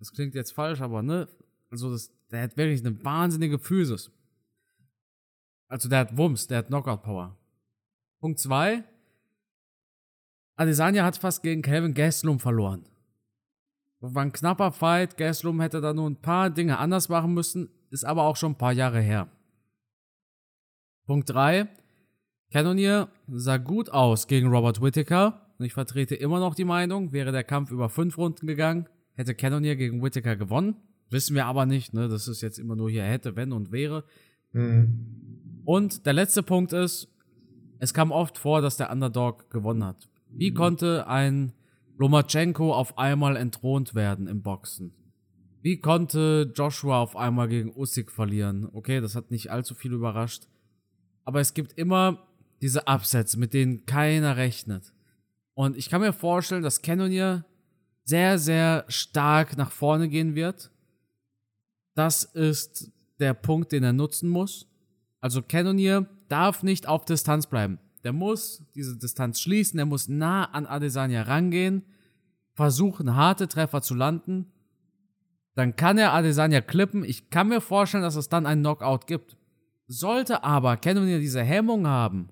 [0.03, 1.29] das klingt jetzt falsch, aber ne,
[1.71, 4.11] also das, der hat wirklich eine wahnsinnige Physis.
[5.69, 7.37] Also der hat Wumms, der hat Knockout-Power.
[8.19, 8.83] Punkt 2.
[10.57, 12.85] Adesanya hat fast gegen Calvin Gastelum verloren.
[14.01, 15.17] War ein knapper Fight.
[15.17, 18.59] Gastelum hätte da nur ein paar Dinge anders machen müssen, ist aber auch schon ein
[18.59, 19.29] paar Jahre her.
[21.07, 21.69] Punkt 3.
[22.51, 25.55] Cannonier sah gut aus gegen Robert Whittaker.
[25.59, 29.35] Und ich vertrete immer noch die Meinung, wäre der Kampf über fünf Runden gegangen, hätte
[29.35, 30.77] Cannonier gegen Whittaker gewonnen.
[31.11, 32.09] Wissen wir aber nicht, ne?
[32.09, 34.05] Das ist jetzt immer nur hier hätte, wenn und wäre.
[34.53, 35.63] Mhm.
[35.65, 37.09] Und der letzte Punkt ist,
[37.79, 40.09] es kam oft vor, dass der Underdog gewonnen hat.
[40.31, 40.55] Wie mhm.
[40.55, 41.53] konnte ein
[41.99, 44.93] Lomachenko auf einmal entthront werden im Boxen?
[45.61, 48.69] Wie konnte Joshua auf einmal gegen Usyk verlieren?
[48.73, 50.49] Okay, das hat nicht allzu viel überrascht.
[51.25, 52.27] Aber es gibt immer
[52.61, 54.93] diese Upsets, mit denen keiner rechnet.
[55.55, 57.45] Und ich kann mir vorstellen, dass Cannonier
[58.05, 60.71] sehr, sehr stark nach vorne gehen wird.
[61.95, 64.67] Das ist der Punkt, den er nutzen muss.
[65.21, 67.79] Also Cannonier darf nicht auf Distanz bleiben.
[68.03, 71.85] Der muss diese Distanz schließen, der muss nah an Adesanya rangehen,
[72.55, 74.53] versuchen, harte Treffer zu landen.
[75.55, 77.05] Dann kann er Adesanya klippen.
[77.05, 79.37] Ich kann mir vorstellen, dass es dann einen Knockout gibt.
[79.87, 82.31] Sollte aber Cannonier diese Hemmung haben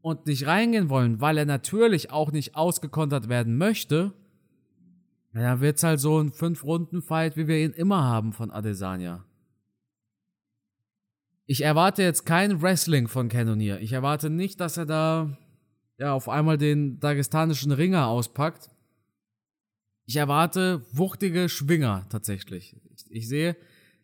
[0.00, 4.12] und nicht reingehen wollen, weil er natürlich auch nicht ausgekontert werden möchte,
[5.42, 9.24] ja, wird's halt so ein Fünf-Runden-Fight, wie wir ihn immer haben von Adesanya.
[11.46, 13.80] Ich erwarte jetzt kein Wrestling von Cannonier.
[13.80, 15.38] Ich erwarte nicht, dass er da
[15.98, 18.70] ja auf einmal den dagestanischen Ringer auspackt.
[20.06, 22.76] Ich erwarte wuchtige Schwinger tatsächlich.
[22.94, 23.56] Ich, ich sehe,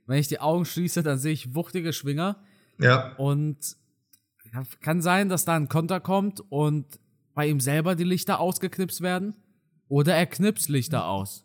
[0.07, 2.43] wenn ich die Augen schließe, dann sehe ich wuchtige Schwinger.
[2.79, 3.15] Ja.
[3.17, 3.77] Und
[4.53, 7.01] ja, kann sein, dass da ein Konter kommt und
[7.35, 9.35] bei ihm selber die Lichter ausgeknipst werden.
[9.93, 11.45] Oder er knipst Lichter aus.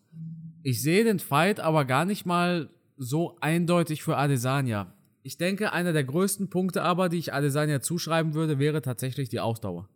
[0.64, 4.93] Ich sehe den Fight aber gar nicht mal so eindeutig für Adesanya.
[5.22, 9.41] Ich denke, einer der größten Punkte aber, die ich Adesanya zuschreiben würde, wäre tatsächlich die
[9.41, 9.89] Ausdauer.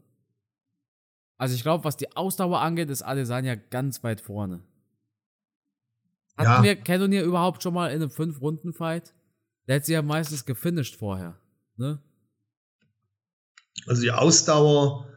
[1.38, 4.60] Also ich glaube, was die Ausdauer angeht, ist Adesanya ganz weit vorne.
[6.36, 6.64] Hatten ja.
[6.64, 9.14] wir Cannonier überhaupt schon mal in einem 5-Runden-Fight?
[9.70, 11.40] Der hat sie ja meistens gefinisht vorher.
[11.78, 12.02] Ne?
[13.88, 15.11] Also die Ausdauer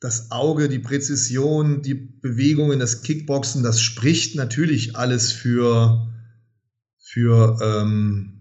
[0.00, 6.08] das Auge, die Präzision, die Bewegungen, das Kickboxen, das spricht natürlich alles für,
[6.98, 8.38] für, ähm,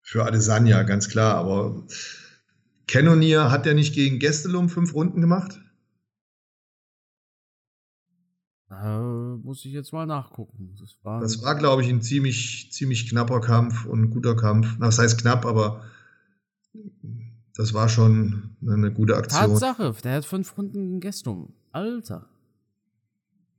[0.00, 1.36] für Adesanya, ganz klar.
[1.36, 1.86] Aber
[2.86, 5.60] Cannonier hat er nicht gegen Gestelum fünf Runden gemacht?
[8.70, 8.98] Äh,
[9.42, 10.74] muss ich jetzt mal nachgucken.
[10.80, 14.78] Das war, das war glaube ich, ein ziemlich, ziemlich knapper Kampf und ein guter Kampf.
[14.78, 15.84] Das heißt knapp, aber
[17.54, 19.50] das war schon eine gute Aktion.
[19.50, 21.52] Tatsache, der hat fünf Runden Gestum.
[21.70, 22.28] Alter.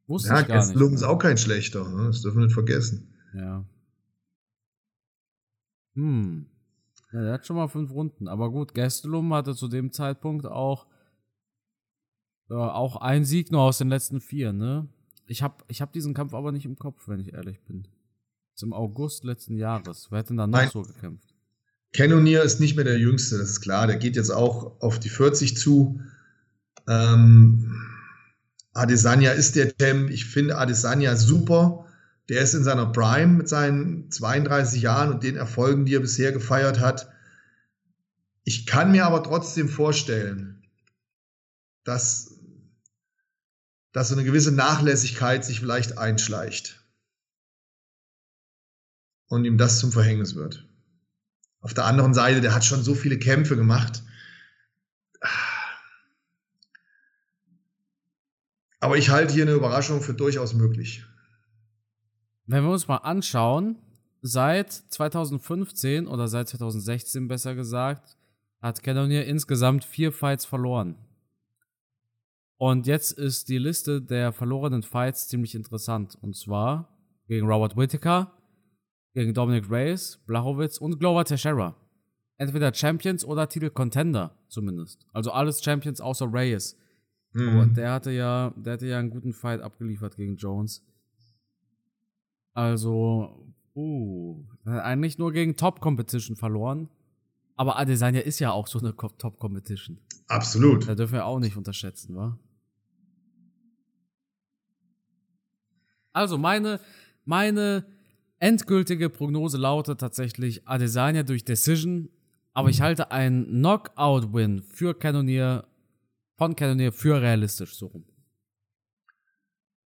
[0.07, 1.01] Wusste ja, ich gar Gestlum nicht.
[1.01, 1.87] ist auch kein schlechter.
[1.87, 2.07] Ne?
[2.07, 3.13] Das dürfen wir nicht vergessen.
[3.33, 3.65] Ja.
[5.95, 6.47] Hm.
[7.11, 8.27] Ja, der hat schon mal fünf Runden.
[8.27, 10.87] Aber gut, Gestelum hatte zu dem Zeitpunkt auch,
[12.49, 14.87] äh, auch einen Sieg nur aus den letzten vier, ne?
[15.27, 17.83] Ich hab, ich hab diesen Kampf aber nicht im Kopf, wenn ich ehrlich bin.
[17.83, 20.11] Das ist im August letzten Jahres.
[20.11, 21.32] Wer hat denn da noch so gekämpft?
[21.93, 23.87] Cannonier ist nicht mehr der Jüngste, das ist klar.
[23.87, 26.01] Der geht jetzt auch auf die 40 zu.
[26.87, 27.81] Ähm,
[28.73, 30.07] Adesanya ist der Tem.
[30.07, 31.85] Ich finde Adesanya super.
[32.29, 36.31] Der ist in seiner Prime mit seinen 32 Jahren und den Erfolgen, die er bisher
[36.31, 37.11] gefeiert hat.
[38.43, 40.63] Ich kann mir aber trotzdem vorstellen,
[41.83, 42.39] dass,
[43.91, 46.83] dass so eine gewisse Nachlässigkeit sich vielleicht einschleicht
[49.27, 50.67] und ihm das zum Verhängnis wird.
[51.63, 54.03] Auf der anderen Seite, der hat schon so viele Kämpfe gemacht.
[58.81, 61.05] Aber ich halte hier eine Überraschung für durchaus möglich.
[62.45, 63.77] Wenn wir uns mal anschauen,
[64.21, 68.17] seit 2015 oder seit 2016 besser gesagt,
[68.61, 70.97] hat Cannonier insgesamt vier Fights verloren.
[72.57, 76.17] Und jetzt ist die Liste der verlorenen Fights ziemlich interessant.
[76.21, 76.89] Und zwar
[77.27, 78.33] gegen Robert Whittaker,
[79.13, 81.75] gegen Dominic Reyes, Blachowitz und Glover Teixeira.
[82.37, 85.05] Entweder Champions oder Titel-Contender zumindest.
[85.13, 86.77] Also alles Champions außer Reyes.
[87.33, 87.57] Mhm.
[87.57, 90.83] Und der hatte ja, der hatte ja einen guten Fight abgeliefert gegen Jones.
[92.53, 96.89] Also, uh, eigentlich nur gegen Top-Competition verloren.
[97.55, 99.99] Aber Adesanya ist ja auch so eine Top-Competition.
[100.27, 100.87] Absolut.
[100.87, 102.39] Da dürfen wir auch nicht unterschätzen, wa?
[106.13, 106.79] Also, meine,
[107.25, 107.85] meine
[108.43, 112.09] endgültige Prognose lautet tatsächlich Adesanya durch Decision.
[112.53, 115.65] Aber ich halte einen Knockout-Win für Cannonier,
[116.37, 118.03] von Cannonier für realistisch so rum.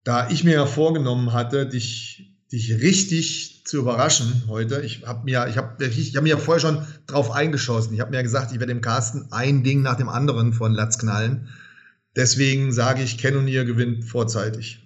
[0.04, 4.80] Da ich mir ja vorgenommen hatte, dich dich richtig zu überraschen heute.
[4.82, 7.92] Ich habe mir, ich habe, ich habe mir ja vorher schon drauf eingeschossen.
[7.94, 10.72] Ich habe mir ja gesagt, ich werde dem Carsten ein Ding nach dem anderen von
[10.72, 11.48] Latz knallen.
[12.14, 14.83] Deswegen sage ich, Cannoneer gewinnt vorzeitig.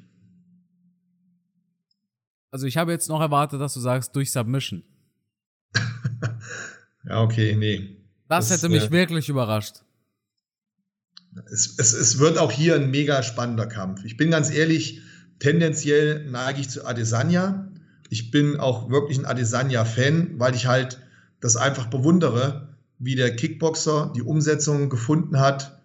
[2.50, 4.82] Also ich habe jetzt noch erwartet, dass du sagst durch Submission.
[7.04, 7.96] ja, okay, nee.
[8.28, 9.82] Das, das hätte mich äh, wirklich überrascht.
[11.50, 14.04] Es, es, es wird auch hier ein mega spannender Kampf.
[14.04, 15.02] Ich bin ganz ehrlich,
[15.38, 17.70] tendenziell neige ich zu Adesanya.
[18.10, 21.00] Ich bin auch wirklich ein Adesanya-Fan, weil ich halt
[21.40, 25.80] das einfach bewundere, wie der Kickboxer die Umsetzung gefunden hat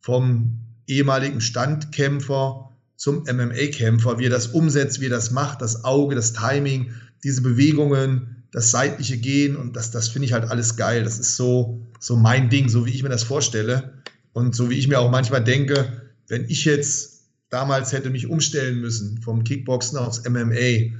[0.00, 2.69] vom ehemaligen Standkämpfer
[3.00, 6.92] zum MMA-Kämpfer, wie er das umsetzt, wie er das macht, das Auge, das Timing,
[7.24, 11.02] diese Bewegungen, das seitliche Gehen und das, das finde ich halt alles geil.
[11.02, 13.94] Das ist so, so mein Ding, so wie ich mir das vorstelle
[14.34, 18.82] und so wie ich mir auch manchmal denke, wenn ich jetzt damals hätte mich umstellen
[18.82, 20.92] müssen vom Kickboxen aufs MMA,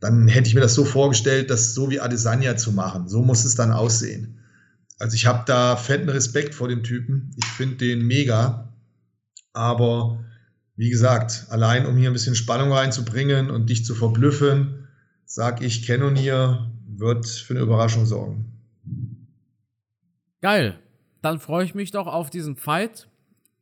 [0.00, 3.08] dann hätte ich mir das so vorgestellt, das so wie Adesanya zu machen.
[3.08, 4.40] So muss es dann aussehen.
[4.98, 7.30] Also ich habe da fetten Respekt vor dem Typen.
[7.36, 8.74] Ich finde den mega.
[9.54, 10.22] Aber
[10.76, 14.88] wie gesagt, allein um hier ein bisschen Spannung reinzubringen und dich zu verblüffen,
[15.24, 18.52] sag ich, Cannoneer wird für eine Überraschung sorgen.
[20.40, 20.78] Geil.
[21.22, 23.08] Dann freue ich mich doch auf diesen Fight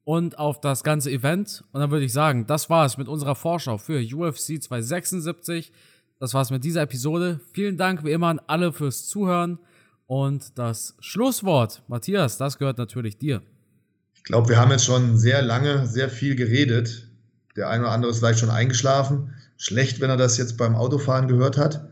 [0.04, 1.64] und auf das ganze Event.
[1.72, 5.72] Und dann würde ich sagen, das war's mit unserer Vorschau für UFC 276.
[6.18, 7.40] Das war's mit dieser Episode.
[7.52, 9.58] Vielen Dank wie immer an alle fürs Zuhören.
[10.06, 13.40] Und das Schlusswort, Matthias, das gehört natürlich dir.
[14.14, 17.03] Ich glaube, wir haben jetzt schon sehr lange, sehr viel geredet.
[17.56, 19.34] Der eine oder andere ist vielleicht schon eingeschlafen.
[19.56, 21.88] Schlecht, wenn er das jetzt beim Autofahren gehört hat.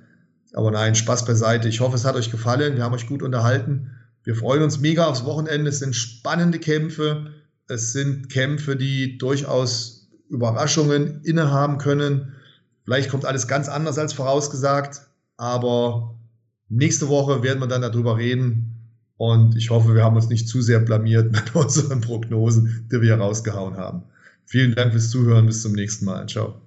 [0.52, 1.68] Aber nein, Spaß beiseite.
[1.68, 2.76] Ich hoffe, es hat euch gefallen.
[2.76, 3.90] Wir haben euch gut unterhalten.
[4.24, 5.70] Wir freuen uns mega aufs Wochenende.
[5.70, 7.32] Es sind spannende Kämpfe.
[7.68, 12.32] Es sind Kämpfe, die durchaus Überraschungen innehaben können.
[12.84, 15.02] Vielleicht kommt alles ganz anders als vorausgesagt,
[15.36, 16.18] aber
[16.68, 18.68] nächste Woche werden wir dann darüber reden.
[19.16, 23.16] Und ich hoffe, wir haben uns nicht zu sehr blamiert mit unseren Prognosen, die wir
[23.16, 24.02] rausgehauen haben.
[24.46, 25.46] Vielen Dank fürs Zuhören.
[25.46, 26.26] Bis zum nächsten Mal.
[26.28, 26.60] Ciao.